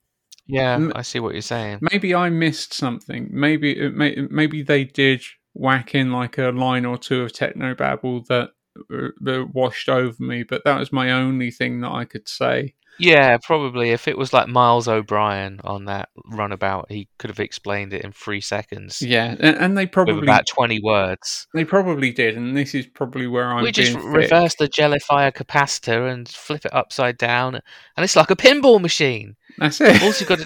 [0.47, 1.79] Yeah, M- I see what you're saying.
[1.81, 3.29] maybe I missed something.
[3.31, 5.21] Maybe it may, maybe they did
[5.53, 8.51] whack in like a line or two of technobabble that
[8.93, 12.73] uh, that washed over me, but that was my only thing that I could say.
[12.99, 13.91] Yeah, probably.
[13.91, 18.11] If it was like Miles O'Brien on that runabout, he could have explained it in
[18.11, 21.47] three seconds Yeah, and, and they with probably about twenty words.
[21.53, 26.11] they probably did, and this is probably where I'm we just reverse the jellifier capacitor
[26.11, 29.35] and flip it upside down, and it's like a pinball machine.
[29.57, 30.01] That's it.
[30.01, 30.45] All you got to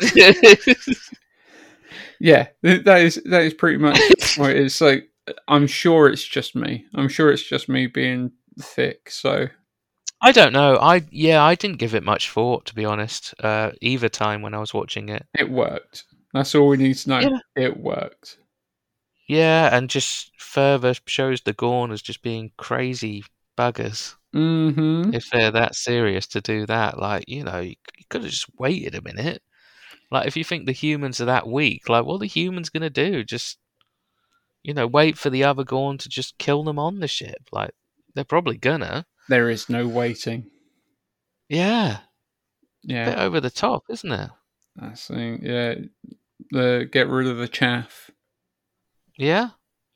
[0.63, 0.73] do.
[2.19, 3.99] Yeah, that is that is pretty much
[4.37, 4.75] what it is.
[4.75, 4.99] So
[5.47, 6.85] I'm sure it's just me.
[6.93, 9.09] I'm sure it's just me being thick.
[9.09, 9.47] So
[10.25, 10.77] I don't know.
[10.77, 13.35] I yeah, I didn't give it much thought to be honest.
[13.39, 15.23] Uh, either time when I was watching it.
[15.37, 16.05] it worked.
[16.33, 17.19] That's all we need to know.
[17.19, 17.37] Yeah.
[17.55, 18.39] It worked.
[19.27, 23.23] Yeah, and just further shows the Gorn as just being crazy
[23.55, 24.15] buggers.
[24.33, 25.13] Mm-hmm.
[25.13, 27.75] If they're that serious to do that, like you know, you,
[28.09, 29.43] could have just waited a minute.
[30.09, 32.89] Like if you think the humans are that weak, like what are the humans gonna
[32.89, 33.23] do?
[33.23, 33.59] Just
[34.63, 37.47] you know, wait for the other Gorn to just kill them on the ship.
[37.51, 37.75] Like
[38.15, 39.05] they're probably gonna.
[39.29, 40.49] There is no waiting.
[41.49, 41.99] Yeah,
[42.83, 44.29] Yeah, bit over the top, isn't it?
[44.79, 45.41] I think.
[45.43, 45.75] Yeah,
[46.51, 48.09] the get rid of the chaff.
[49.17, 49.49] Yeah.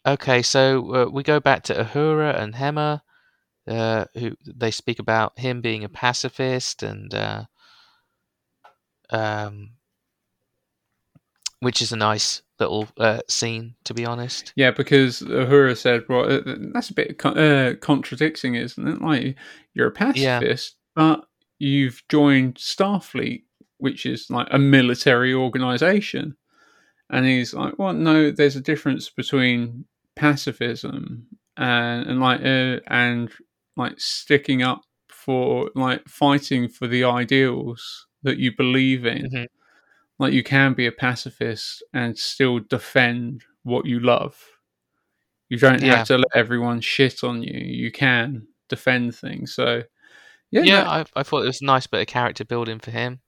[0.06, 3.02] Okay, so uh, we go back to Uhura and Hemmer,
[3.68, 7.46] uh, who they speak about him being a pacifist, and uh,
[9.10, 9.72] um,
[11.60, 14.54] which is a nice little uh, scene, to be honest.
[14.56, 16.42] Yeah, because Uhura said, "Well, uh,
[16.74, 19.02] that's a bit con- uh, contradicting, isn't it?
[19.02, 19.36] Like
[19.74, 21.26] you're a pacifist, but
[21.60, 23.44] you've joined Starfleet,
[23.78, 26.36] which is like a military organization."
[27.10, 29.86] And he's like, "Well, no, there's a difference between
[30.16, 31.26] pacifism
[31.58, 33.30] and, and like uh, and
[33.76, 39.48] like sticking up for like fighting for the ideals that you believe in." Mhm.
[40.20, 44.38] Like you can be a pacifist and still defend what you love.
[45.50, 45.98] You don't Yeah.
[45.98, 47.58] have to let everyone shit on you.
[47.60, 49.54] You can defend things.
[49.56, 49.84] So
[50.52, 52.92] yeah, Yeah, no, I, I thought it was a nice bit of character building for
[52.92, 53.22] him,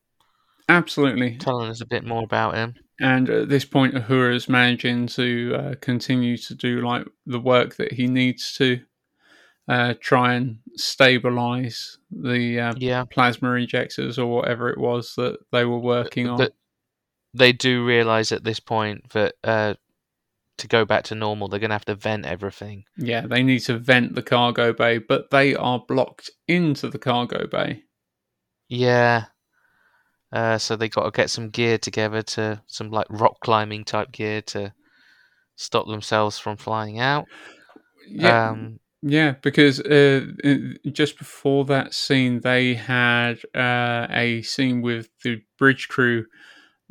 [0.68, 1.38] absolutely.
[1.38, 2.74] telling us a bit more about him.
[3.00, 7.92] And at this point, Uhura's managing to uh, continue to do like the work that
[7.92, 8.80] he needs to
[9.68, 15.64] uh, try and stabilize the uh, Yeah, plasma injectors or whatever it was that they
[15.64, 16.36] were working on.
[16.38, 16.54] but
[17.34, 19.74] they do realize at this point that uh,
[20.58, 22.84] to go back to normal, they're going to have to vent everything.
[22.96, 27.46] Yeah, they need to vent the cargo bay, but they are blocked into the cargo
[27.46, 27.84] bay.
[28.68, 29.26] Yeah.
[30.32, 34.12] Uh, so they got to get some gear together to some like rock climbing type
[34.12, 34.72] gear to
[35.56, 37.26] stop themselves from flying out.
[38.08, 40.26] Yeah, Um, yeah, because uh,
[40.90, 46.26] just before that scene, they had uh, a scene with the bridge crew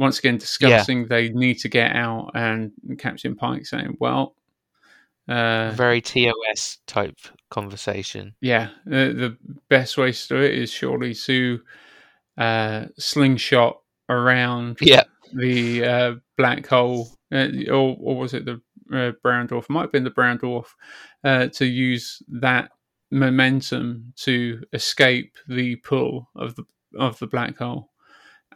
[0.02, 4.36] once again discussing they need to get out, and Captain Pike saying, "Well,
[5.30, 7.18] uh, very TOS type
[7.50, 8.36] conversation.
[8.42, 9.38] yeah, uh, the
[9.70, 11.62] best way to do it is surely to
[12.38, 13.80] uh, slingshot
[14.10, 15.04] around Yeah.
[15.34, 18.60] the uh, black hole, uh, or, or was it the
[18.94, 19.64] uh, brown dwarf?
[19.66, 20.66] It might have been the brown dwarf
[21.24, 22.72] uh, to use that
[23.12, 26.64] momentum to escape the pull of the
[26.98, 27.91] of the black hole.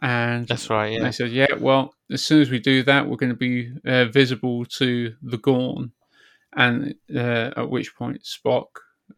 [0.02, 0.92] And That's right.
[0.92, 1.04] Yeah.
[1.04, 4.06] they said, "Yeah, well, as soon as we do that, we're going to be uh,
[4.06, 5.92] visible to the Gorn."
[6.54, 8.66] And uh, at which point, Spock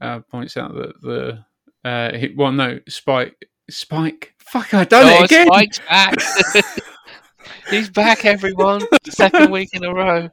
[0.00, 1.44] uh, points out that the
[1.84, 5.46] uh, he, well, no, Spike, Spike, fuck, I done oh, it again.
[5.46, 6.14] Spike's back.
[7.70, 8.82] He's back, everyone.
[9.08, 10.30] Second week in a row.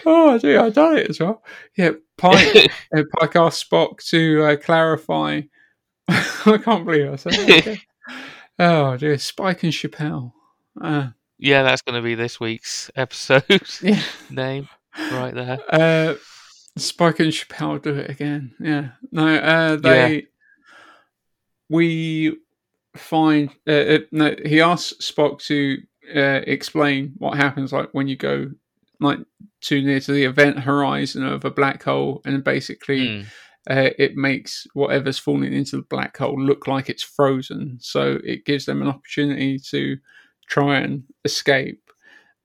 [0.05, 1.43] oh, dear, I done it as well.
[1.75, 5.41] Yeah, Pike, uh, Pike asked Spock to uh, clarify.
[6.47, 7.77] I can't believe I said that.
[8.59, 10.33] oh dear, Spike and Chapel.
[10.79, 13.43] Uh, yeah, that's going to be this week's episode
[13.81, 14.69] yeah, name
[15.11, 15.59] right there.
[15.69, 16.15] uh,
[16.77, 18.53] Spike and Chapel do it again.
[18.59, 20.27] Yeah, no, uh, they.
[21.69, 22.37] We
[22.95, 24.35] find uh, uh, no.
[24.45, 25.77] He asks Spock to
[26.15, 28.51] uh, explain what happens, like when you go
[28.99, 29.19] like
[29.61, 33.25] too near to the event horizon of a black hole, and basically Mm.
[33.69, 37.77] Uh, it makes whatever's falling into the black hole look like it's frozen.
[37.81, 39.97] So it gives them an opportunity to
[40.47, 41.81] try and escape.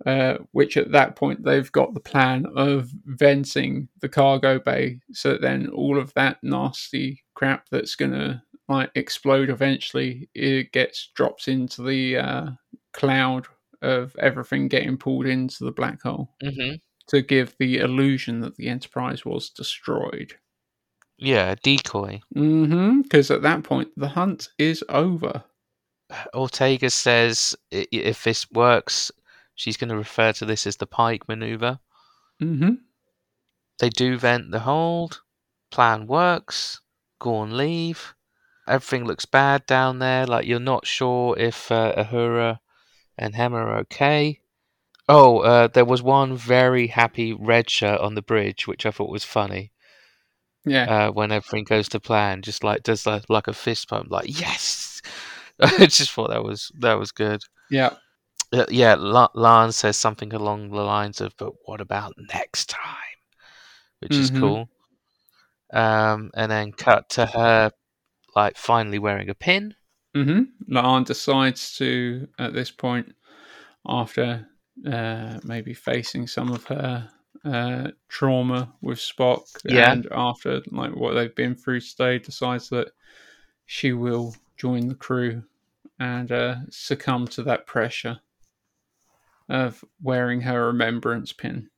[0.04, 5.30] Uh, which at that point they've got the plan of venting the cargo bay, so
[5.30, 11.46] that then all of that nasty crap that's gonna like explode eventually, it gets dropped
[11.46, 12.46] into the uh,
[12.92, 13.46] cloud
[13.80, 16.74] of everything getting pulled into the black hole hmm
[17.08, 20.34] to give the illusion that the Enterprise was destroyed.
[21.22, 22.20] Yeah, decoy.
[22.34, 23.02] Mm-hmm.
[23.02, 25.44] Because at that point, the hunt is over.
[26.34, 29.12] Ortega says if this works,
[29.54, 31.78] she's going to refer to this as the Pike maneuver.
[32.42, 32.74] Mm-hmm.
[33.78, 35.22] They do vent the hold.
[35.70, 36.80] Plan works.
[37.20, 38.14] Gorn leave.
[38.66, 40.26] Everything looks bad down there.
[40.26, 42.58] Like you're not sure if uh, Uhura
[43.16, 44.40] and Hemmer are okay.
[45.08, 49.10] Oh, uh, there was one very happy red shirt on the bridge, which I thought
[49.10, 49.71] was funny.
[50.64, 51.06] Yeah.
[51.08, 54.26] Uh, when everything goes to plan, just like does like, like a fist pump, like
[54.40, 55.02] yes.
[55.60, 57.42] I just thought that was that was good.
[57.70, 57.94] yeah.
[58.54, 63.18] Uh, yeah, La- Lance says something along the lines of, "But what about next time?"
[64.00, 64.40] Which is Mhm.
[64.40, 64.68] cool.
[65.72, 67.70] Um, and then cut to her,
[68.36, 69.74] like finally wearing a pin.
[70.14, 70.74] Mm-hmm.
[70.76, 73.14] La'an decides to, at this point,
[73.88, 74.46] after
[74.86, 77.08] uh, maybe facing some of her
[77.44, 79.92] uh, trauma with Spock, Yeah.
[79.92, 82.92] and after like what they've been through today, decides that
[83.66, 85.42] she will join the crew
[85.98, 88.20] and uh, succumb to that pressure
[89.48, 91.68] of wearing her remembrance pin.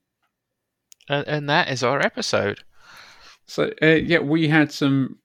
[1.09, 2.61] And, and that is our episode.
[3.47, 5.19] So uh, yeah, we had some,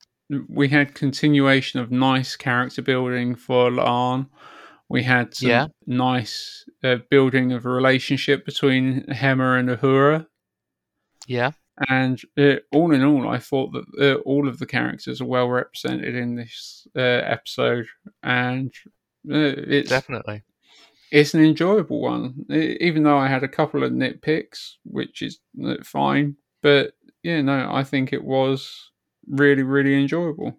[0.48, 4.28] we had continuation of nice character building for La'an.
[4.90, 5.68] We had some Yeah.
[5.86, 10.26] nice uh, building of a relationship between Hemmer and Uhura,
[11.30, 11.52] Yeah,
[11.90, 15.48] and uh, all in all, I thought that uh, all of the characters are well
[15.48, 17.88] represented in this uh, episode,
[18.24, 18.74] and
[19.32, 20.44] uh, it's definitely.
[21.12, 22.46] it's an enjoyable one.
[22.52, 27.42] E- Even though I had a couple of nitpicks, which is uh, fine, but yeah,
[27.42, 28.92] no, I think it was
[29.28, 30.58] really, really enjoyable.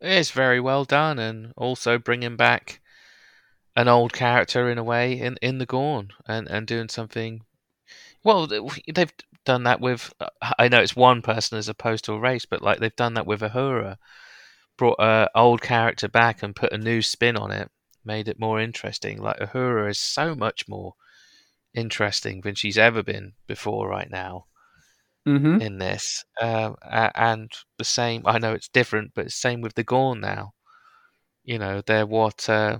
[0.00, 2.80] It's very well done, and also bringing back
[3.76, 7.42] an old character in a way in in the Gorn, and and doing something.
[8.24, 9.12] Well, they've
[9.44, 10.12] done that with.
[10.20, 10.28] uh,
[10.58, 13.26] I know it's one person as opposed to a race, but like they've done that
[13.26, 13.96] with Uhura,
[14.76, 17.70] brought a old character back and put a new spin on it,
[18.04, 19.20] made it more interesting.
[19.20, 20.94] Like Uhura is so much more
[21.74, 24.46] interesting than she's ever been before right now
[25.26, 25.60] Mm-hmm.
[25.60, 26.24] in this.
[26.40, 30.52] Um, and the same, I know it's different, but same with the Gorn now.
[31.44, 32.78] You know, they're what uh,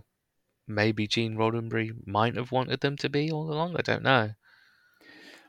[0.67, 3.77] maybe Gene Roddenberry might have wanted them to be all along.
[3.77, 4.33] I don't know.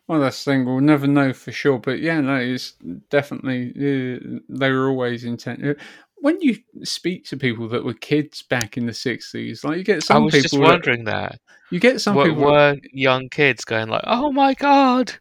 [0.08, 0.66] Well, that's the thing.
[0.66, 2.74] We'll never know for sure, but yeah, no, it's
[3.10, 5.66] definitely uh, they were always intent.
[5.66, 5.74] uh,
[6.18, 10.03] When you speak to people that were kids back in the sixties, like you get
[10.03, 11.39] some I was people, just wondering that.
[11.72, 12.43] you get some Were, people.
[12.43, 15.14] were young kids going like, "Oh my god,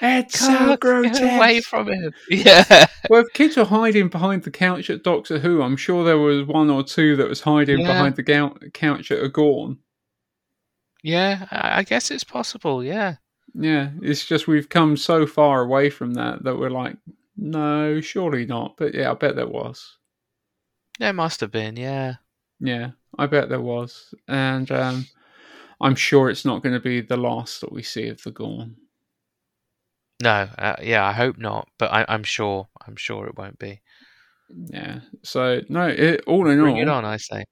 [0.00, 4.88] it's Kirk, get away from him!" Yeah, Well, if kids were hiding behind the couch
[4.90, 7.88] at Doctor Who, I'm sure there was one or two that was hiding Yeah.
[7.88, 9.78] behind the couch at a Gorn.
[11.02, 11.46] yeah.
[11.50, 12.82] I guess it's possible.
[12.84, 13.16] Yeah,
[13.60, 16.96] Yeah, it's just we've come so far away from that that we're like,
[17.36, 18.76] no, surely not.
[18.76, 19.96] But yeah, I bet there was.
[20.98, 21.76] there must have been.
[21.76, 22.14] Yeah,
[22.60, 25.06] Yeah, I bet there was, and um,
[25.80, 28.76] I'm sure it's not going to be the last that we see of the Gorn.
[30.22, 31.04] no, uh, yeah.
[31.06, 32.68] I hope not, but I, I'm sure.
[32.86, 33.80] I'm sure it won't be.
[34.50, 37.44] Yeah, so no, it, all in Bring all, it on, I say.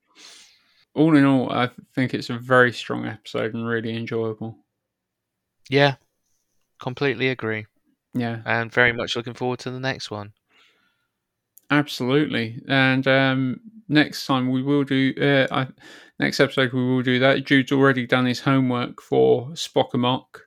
[0.95, 4.59] all in all, I think it's a very strong episode and really enjoyable.
[5.71, 5.97] Yeah,
[6.81, 7.67] completely agree,
[8.15, 10.33] Yeah, and very much looking forward to the next one.
[11.71, 12.63] absolutely.
[12.69, 15.67] And um, next time we will do, uh, I,
[16.19, 17.45] next episode we will do that.
[17.45, 20.43] Jude's already done his homework for Spock Amok.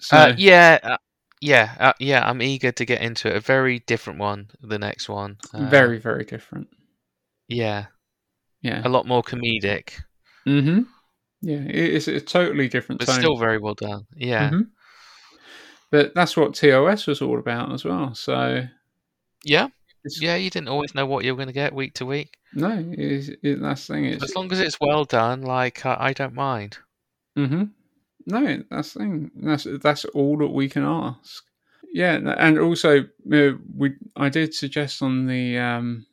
[0.00, 0.96] So Uh, yeah, uh,
[1.40, 2.28] yeah, uh, yeah.
[2.28, 3.36] I'm eager to get into it.
[3.36, 4.50] A very different one.
[4.60, 5.38] The next one.
[5.54, 6.68] Uh, very, very different.
[7.48, 7.86] Yeah,
[8.62, 8.82] Yeah.
[8.84, 10.00] a lot more comedic,
[10.46, 10.80] Mm-hmm.
[11.42, 13.18] Yeah, it is a totally different but tone.
[13.18, 14.06] still very well done.
[14.14, 14.68] Yeah, Mhm.
[15.90, 18.14] But that's what TOS was all about as well.
[18.14, 18.66] So
[19.44, 19.68] yeah,
[20.20, 20.36] yeah.
[20.36, 22.36] You didn't always know what you were going to get week to week.
[22.54, 24.04] no, it's, it, that's the thing.
[24.06, 26.78] It's, As long as it's well done, like uh, I don't mind.
[27.36, 27.64] Mm-hmm.
[28.26, 29.30] No, that's the thing.
[29.36, 31.44] That's that's all that we can ask.
[31.92, 33.00] Yeah, and also
[33.32, 36.06] uh, we I did suggest on the um,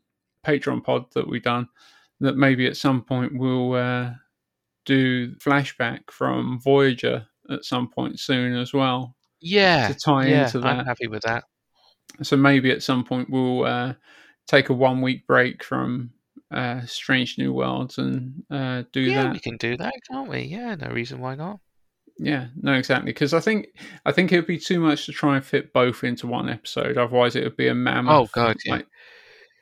[0.45, 1.69] Patreon pod that we done
[2.19, 4.11] that maybe at some point we'll uh,
[4.98, 10.45] do flashback from Voyager at some point soon as well Yeah, to tie yeah.
[10.45, 10.86] into I'm that.
[10.88, 11.44] happy with that.
[12.24, 13.94] So maybe at some point we'll uh,
[14.48, 16.11] take a one week break from
[16.52, 19.34] uh, Strange New Worlds and uh, do Yeah, that.
[19.34, 20.40] we can do that, can't we?
[20.41, 21.60] Yeah, no reason why not.
[22.18, 23.11] Yeah, no, exactly.
[23.14, 23.68] Because I think
[24.06, 26.98] I think it would be too much to try and fit both into one episode.
[26.98, 28.14] Otherwise, it would be a mammoth.
[28.14, 28.74] Oh, God, yeah.
[28.74, 28.88] like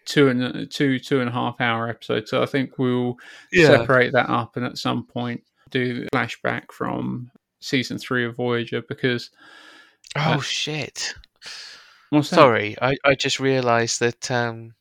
[0.08, 2.28] two and two two and a half hour episode.
[2.28, 3.16] So I think we'll
[3.52, 3.68] Yeah.
[3.68, 7.30] separate that up and at some point do flashback from
[7.60, 9.30] season three of Voyager because
[10.16, 11.14] Oh Uh, shit!
[12.24, 14.74] Sorry, I, I just realised that um,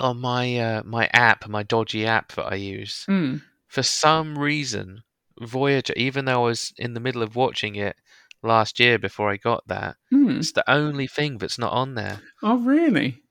[0.00, 3.36] on my uh, my app, my dodgy app that I use, Hmm.
[3.68, 5.02] for some reason,
[5.40, 7.96] Voyager, even though I was in the middle of watching it,
[8.42, 9.96] last year before I got that.
[10.10, 10.38] Hmm.
[10.38, 12.20] It's the only thing that's not on there.
[12.42, 13.22] Oh, really?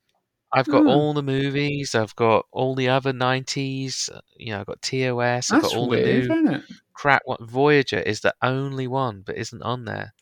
[0.53, 0.89] I've got Hmm.
[0.89, 1.95] all the movies.
[1.95, 4.09] I've got all the other '90s.
[4.37, 5.51] You know, I've got TOS.
[5.51, 6.61] I've That's got all weird, the new
[6.93, 7.21] crap.
[7.25, 10.13] What Voyager is the only one but isn't on there.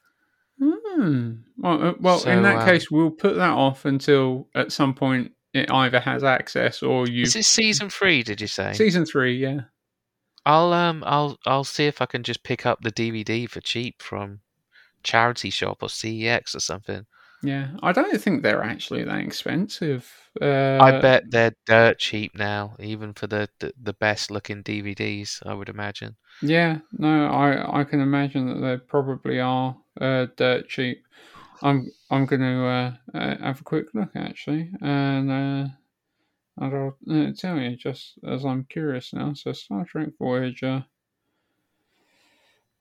[0.59, 1.31] Hmm.
[1.57, 5.31] Well, uh, well in that um, case, we'll put that off until at some point
[5.53, 7.23] it either has access or you.
[7.23, 8.23] Is it season three?
[8.23, 8.73] Did you say?
[8.73, 9.61] Season three, yeah.
[10.45, 14.01] I'll um I'll I'll see if I can just pick up the DVD for cheap
[14.01, 14.39] from
[15.03, 17.05] charity shop or CEX or something.
[17.43, 20.11] Yeah, I don't think they're actually that expensive.
[20.39, 25.41] Uh, I bet they're dirt cheap now, even for the, the, the best looking DVDs.
[25.45, 26.17] I would imagine.
[26.41, 31.03] Yeah, no, I I can imagine that they probably are uh, dirt cheap.
[31.63, 35.67] I'm I'm going to uh, uh, have a quick look actually, and uh,
[36.57, 39.33] and I'll uh, tell you just as I'm curious now.
[39.33, 40.85] So Star Trek Voyager.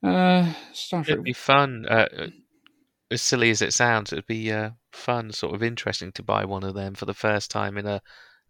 [0.03, 1.85] Uh, Star Trek It'd be fun.
[1.87, 2.27] Uh, uh,
[3.11, 6.63] as silly as it sounds, it'd be uh, fun, sort of interesting to buy one
[6.63, 8.01] of them for the first time in a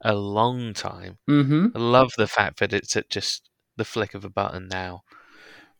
[0.03, 1.17] a long time.
[1.29, 1.67] Mm-hmm.
[1.75, 5.01] I love the fact that it's at just the flick of a button now.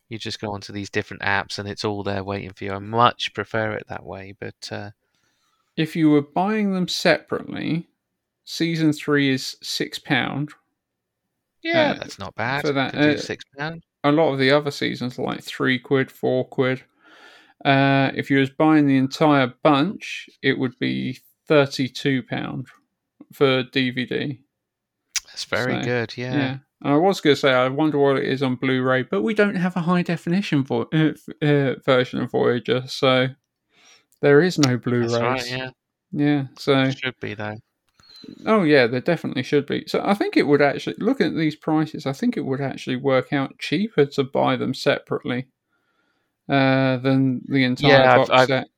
[0.08, 2.72] You just go onto these different apps and it's all there waiting for you.
[2.72, 4.90] I much prefer it that way, but uh,
[5.76, 7.88] If you were buying them separately,
[8.44, 10.50] season three is six pound.
[11.62, 12.62] yeah, Uh, that's not bad.
[12.64, 13.82] for that, uh, six pound.
[14.04, 16.82] A lot of the other seasons are like three quid, four quid.
[17.64, 22.66] Uh, if you was buying the entire bunch, it would be thirty-two pound
[23.32, 24.38] for DVD.
[25.26, 26.16] That's very so, good.
[26.16, 26.34] Yeah.
[26.34, 26.56] Yeah.
[26.82, 29.34] And I was going to say, I wonder what it is on Blu-ray, but we
[29.34, 33.28] don't have a high definition vo- uh, uh, version of Voyager, so
[34.20, 35.06] there is no Blu-ray.
[35.20, 35.48] right.
[35.50, 35.70] Yeah,
[36.10, 37.54] Yeah, so should be though.
[38.46, 39.84] oh yeah, there definitely should be.
[39.86, 42.04] So I think it would actually look at these prices.
[42.04, 45.46] I think it would actually work out cheaper to buy them separately
[46.52, 48.68] uh, than the entire Yeah, I've- box I've- set.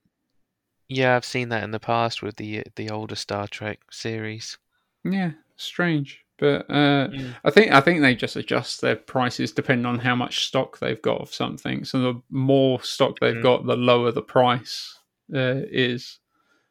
[0.89, 4.59] Yeah, I've seen that in the past with the the older Star Trek series.
[5.03, 7.35] Yeah, strange, but uh, Mm.
[7.45, 11.01] I think I think they just adjust their prices depending on how much stock they've
[11.01, 11.85] got of something.
[11.85, 13.43] So the more stock they've Mm.
[13.43, 14.99] got, the lower the price
[15.35, 16.19] uh, is,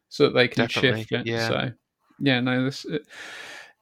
[0.09, 1.25] so that they can Definitely, shift it.
[1.25, 1.47] yeah.
[1.47, 1.71] So
[2.19, 2.85] yeah, no, this.
[2.85, 2.99] Uh,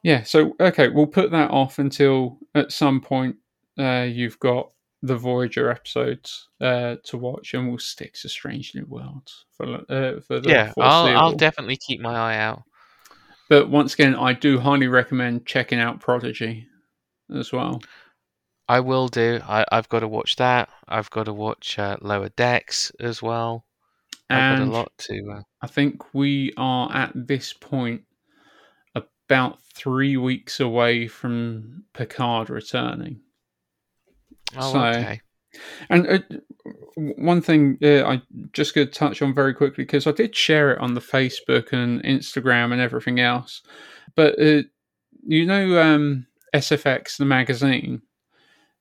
[0.01, 3.35] yeah, so okay, we'll put that off until at some point
[3.77, 4.71] uh, you've got
[5.01, 10.19] the Voyager episodes uh, to watch, and we'll stick to Strange New Worlds for uh,
[10.21, 12.63] for the Yeah, I'll I'll definitely keep my eye out.
[13.49, 16.67] But once again, I do highly recommend checking out Prodigy
[17.35, 17.81] as well.
[18.69, 19.41] I will do.
[19.45, 20.69] I, I've got to watch that.
[20.87, 23.65] I've got to watch uh, Lower Decks as well.
[24.29, 25.33] I've got a lot to.
[25.37, 28.03] Uh, I think we are at this point
[29.27, 33.19] about three weeks away from Picard returning.
[34.57, 35.21] Oh, so- okay.
[35.89, 36.19] And uh,
[36.95, 38.21] one thing uh, I
[38.53, 41.73] just going to touch on very quickly because I did share it on the Facebook
[41.73, 43.61] and Instagram and everything else.
[44.15, 44.63] But uh,
[45.27, 48.01] you know, um, SFX the magazine.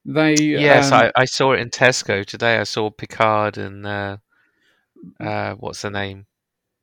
[0.04, 2.58] They Yes, um, I, I saw it in Tesco today.
[2.58, 4.16] I saw Picard and uh,
[5.18, 6.26] uh, what's the name?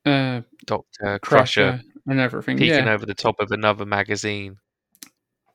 [0.08, 2.58] uh, Doctor Crusher, Crusher and everything.
[2.58, 2.94] peeking yeah.
[2.94, 4.58] over the top of another magazine.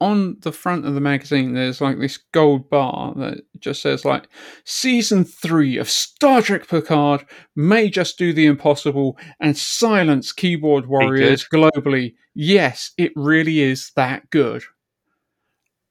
[0.02, 4.28] On the front of the magazine there's like this gold bar that just says like
[4.64, 7.24] season 3 of Star Trek Picard
[7.54, 12.14] may just do the impossible and silence keyboard warriors globally.
[12.34, 14.62] Yes it really is that good.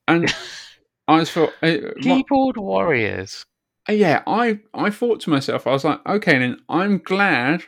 [0.08, 0.34] And
[1.08, 3.46] I was thought uh, what- Keyboard Warriors.
[3.90, 7.64] yeah I I thought to myself I was like okay then I'm glad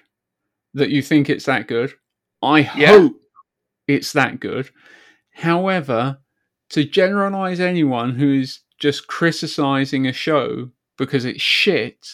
[0.74, 1.94] that you think it's that good.
[2.42, 2.88] I Yeah.
[2.98, 3.14] hope
[3.88, 4.70] it's that good.
[5.36, 6.20] However
[6.74, 12.08] to generalize anyone who's just criticizing a show because it's shit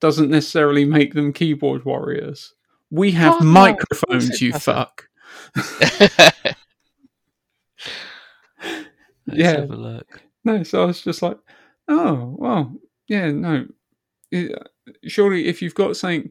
[0.00, 2.54] doesn't necessarily make them keyboard warriors
[2.90, 4.62] we have Oh, microphones course you doesn't.
[4.74, 5.08] fuck
[9.26, 9.60] Let's Yeah.
[9.60, 10.22] have a look.
[10.44, 11.38] No, so I was just like,
[11.88, 12.76] oh, well,
[13.08, 13.66] yeah, no.
[14.30, 14.56] It-
[15.06, 16.30] Surely, if you've got something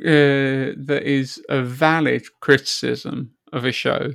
[0.00, 4.12] uh, that is a valid criticism of a show,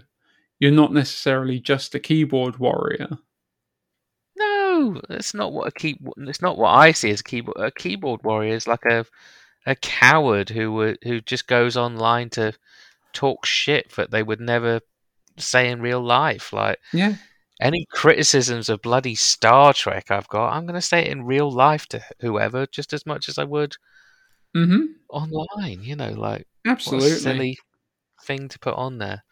[0.60, 3.18] you're not necessarily just a keyboard warrior.
[4.38, 6.00] No, that's not what a key.
[6.18, 7.58] It's not what I see as a keyboard.
[7.60, 9.06] A keyboard warrior is like a
[9.66, 12.54] a coward who would who just goes online to
[13.14, 14.80] talk shit that they would never
[15.38, 16.54] say in real life.
[16.54, 17.16] Like Yeah,
[17.60, 21.52] any criticisms of bloody Star Trek I've got, I'm going to say it in real
[21.52, 23.76] life to whoever just as much as I would
[24.56, 24.86] mm-hmm.
[25.10, 25.82] online.
[25.82, 27.10] You know, like absolutely.
[27.10, 27.58] silly
[28.24, 29.24] thing to put on there.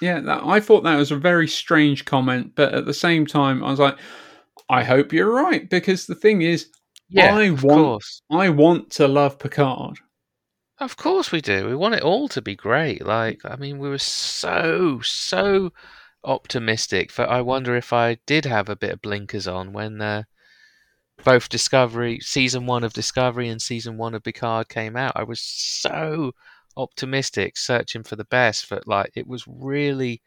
[0.00, 3.62] Yeah, that, I thought that was a very strange comment, but at the same time,
[3.62, 3.98] I was like,
[4.68, 6.68] I hope you're right because the thing is,
[7.08, 8.22] Yeah, I want course.
[8.30, 9.98] I want to love Picard.
[10.80, 11.66] Of course we do.
[11.66, 13.04] We want it all to be great.
[13.04, 15.72] Like, I mean, we were so, so
[16.24, 17.12] optimistic.
[17.12, 20.24] For I wonder if I did have a bit of blinkers on when uh,
[21.24, 25.12] both Discovery, season one of Discovery and season one of Picard came out.
[25.14, 26.32] I was so
[26.76, 28.68] optimistic, searching for the best.
[28.68, 30.22] But like, it was really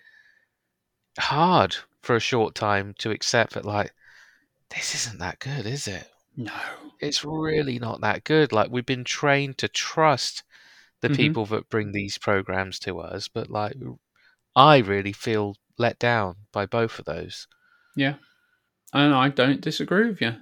[1.20, 3.94] hard for a short time to accept that, like,
[4.70, 6.10] this isn't that good, is it?
[6.38, 6.54] No.
[7.00, 8.52] it's really not that good.
[8.52, 10.44] Like we've been trained to trust
[11.02, 11.16] the Mhm.
[11.18, 13.76] people that bring these programs to us, but like
[14.56, 17.48] I really feel let down by both of those.
[17.96, 18.16] Yeah.
[18.94, 20.36] And I don't disagree with you.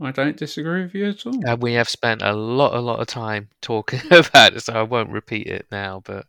[0.00, 1.46] I don't disagree with you at all.
[1.46, 4.82] And we have spent a lot, a lot of time talking about it, so I
[4.82, 6.02] won't repeat it now.
[6.04, 6.26] But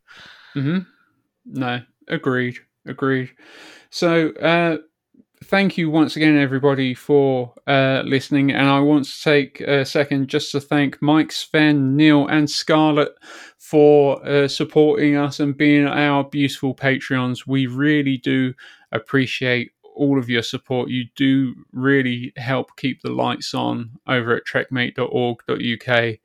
[0.54, 0.80] hmm
[1.46, 3.32] No, agreed, agreed.
[3.90, 4.78] So, uh,
[5.46, 8.52] thank you once again, everybody, for uh, listening.
[8.52, 13.12] And I want to take a second just to thank Mike, Sven, Neil, and Scarlett
[13.58, 17.48] for uh, supporting us and being our beautiful Patreons.
[17.48, 18.54] We really do
[18.92, 19.72] appreciate
[20.02, 20.90] all of your support.
[20.90, 26.18] You do really help keep the lights on over at trekmate.org.uk.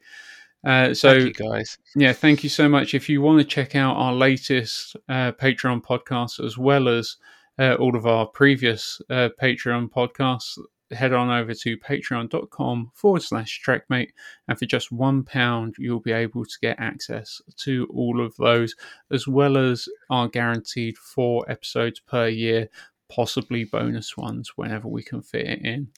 [0.64, 1.78] Uh, so thank you guys.
[1.94, 2.94] yeah, thank you so much.
[2.94, 7.16] If you want to check out our latest uh, Patreon podcast as well as
[7.58, 10.58] uh, all of our previous uh, Patreon podcasts,
[10.92, 14.10] head on over to patreon.com forward slash trekmate.
[14.48, 18.74] And for just one pound, you'll be able to get access to all of those,
[19.10, 22.68] as well as our guaranteed four episodes per year,
[23.08, 25.88] possibly bonus ones whenever we can fit it in.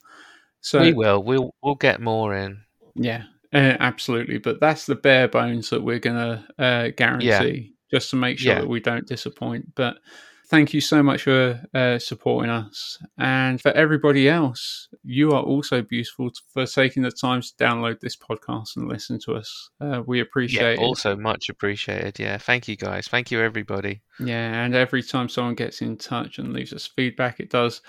[0.61, 1.23] So we will.
[1.23, 2.61] We'll we'll get more in.
[2.95, 3.23] yeah,
[3.53, 4.37] uh, absolutely.
[4.39, 8.53] But that's the bare bones that we're going to uh, guarantee just to make sure
[8.53, 8.61] Yeah.
[8.61, 9.73] that we don't disappoint.
[9.75, 9.97] But
[10.49, 12.97] thank you so much for uh, supporting us.
[13.17, 18.17] And for everybody else, you are also beautiful for taking the time to download this
[18.17, 19.69] podcast and listen to us.
[19.79, 20.79] Uh, we Yeah, appreciate it.
[20.79, 22.19] also much appreciated.
[22.19, 23.07] Yeah, thank you guys.
[23.07, 24.01] Thank you everybody.
[24.19, 27.81] Yeah, and every time someone gets in touch and leaves us feedback, it does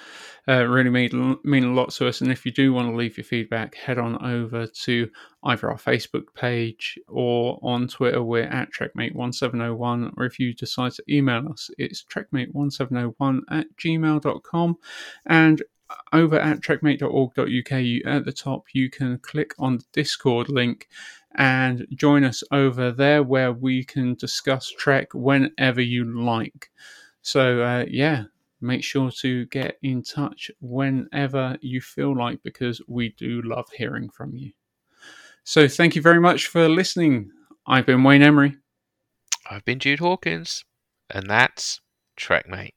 [0.50, 2.20] uh, really mean, mean a lot to us.
[2.20, 5.10] And if you do want to leave your feedback, head on over to
[5.44, 10.12] either our Facebook page or on Twitter, we're at TrekMate1701.
[10.16, 14.78] Or if you decide to email us, it's TrekMate1701 at gmail.com.
[15.26, 15.62] And
[16.12, 20.88] over at trekmate.org.uk, at the top, you can click on the Discord link
[21.36, 26.70] and join us over there where we can discuss Trek whenever you like.
[27.22, 28.24] So, uh, yeah,
[28.60, 34.08] make sure to get in touch whenever you feel like because we do love hearing
[34.10, 34.52] from you.
[35.44, 37.30] So, thank you very much for listening.
[37.66, 38.56] I've been Wayne Emery.
[39.50, 40.64] I've been Jude Hawkins,
[41.08, 41.80] and that's
[42.18, 42.74] Trekmate.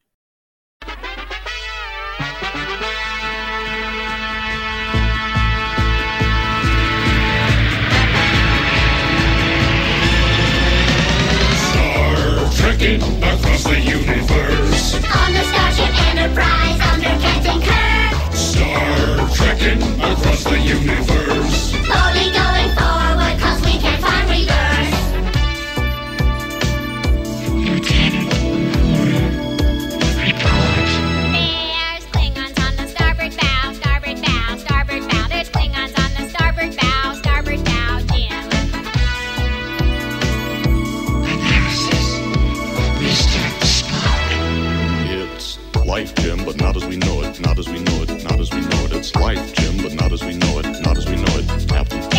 [12.56, 14.96] Trekking across the universe.
[14.96, 18.34] On the Starship Enterprise under Captain Kirk.
[18.34, 21.72] Star trekking across the universe.
[21.72, 22.43] Slowly
[48.44, 48.92] as we know it.
[48.92, 52.13] It's life, Jim, but not as we know it, not as we know it, Captain.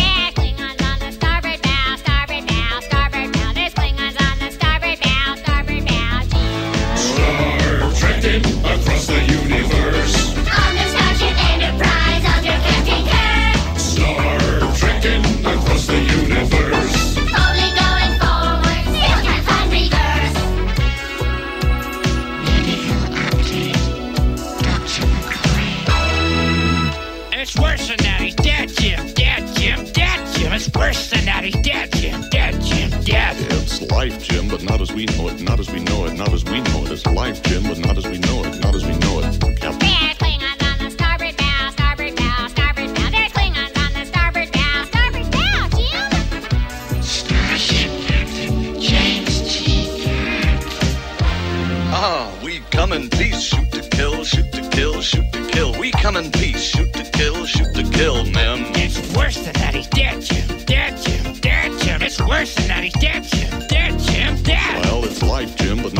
[30.73, 31.43] Worse than that.
[31.43, 32.27] He's dead, Jim.
[32.29, 32.89] Dead, Jim.
[33.03, 33.35] Dead.
[33.51, 36.33] It's life, Jim, but not as we know it, not as we know it, not
[36.33, 36.91] as we know it.
[36.91, 38.54] It's life, Jim, but not as we know it,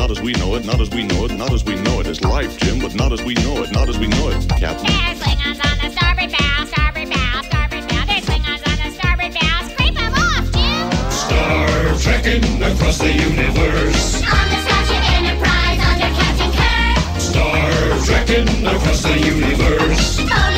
[0.07, 2.05] not as we know it, not as we know it, not as we know it.
[2.05, 4.85] It's life, Jim, but not as we know it, not as we know it, Captain.
[4.85, 8.05] There's Klingons on the starboard bow, starboard bow, starboard bow.
[8.05, 9.67] There's Klingons on the starboard bow.
[9.67, 11.09] Scrape them off, Jim.
[11.09, 14.21] Star trekking across the universe.
[14.29, 17.19] On the Starship Enterprise under Captain Kirk.
[17.19, 20.54] Star trekking across the universe.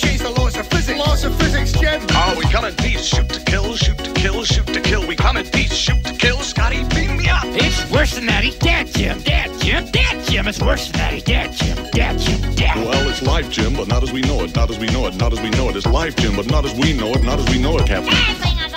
[0.00, 0.98] Change the laws of physics.
[0.98, 2.00] Laws of physics, Jim.
[2.10, 3.04] Oh, we come in peace.
[3.04, 5.06] Shoot to kill, shoot to kill, shoot to kill.
[5.06, 5.74] We come in peace.
[5.74, 6.38] Shoot to kill.
[6.38, 7.44] Scotty, beam me up.
[7.44, 8.44] It's worse than that.
[8.44, 9.20] He's dead, Jim.
[9.20, 9.84] Dead, Jim.
[9.90, 10.48] Dead, Jim.
[10.48, 11.12] It's worse than that.
[11.12, 11.76] He's dead, Jim.
[11.92, 12.54] Dead, Jim.
[12.54, 12.76] Dead.
[12.76, 15.16] Well, it's life, Jim, but not as we know it, not as we know it,
[15.16, 15.76] not as we know it.
[15.76, 18.69] It's life, Jim, but not as we know it, not as we know it, Captain.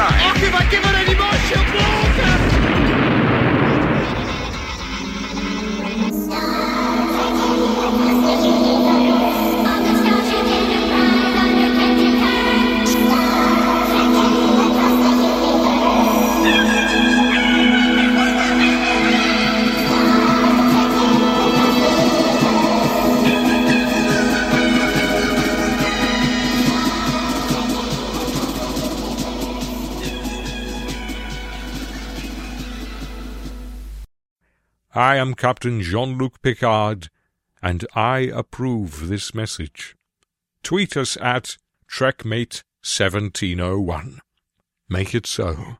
[0.00, 0.20] Nine.
[0.24, 1.19] Oh, if I give it any
[35.00, 37.08] I am Captain Jean Luc Picard,
[37.62, 39.96] and I approve this message.
[40.62, 41.56] Tweet us at
[41.90, 44.18] TrekMate1701.
[44.90, 45.78] Make it so.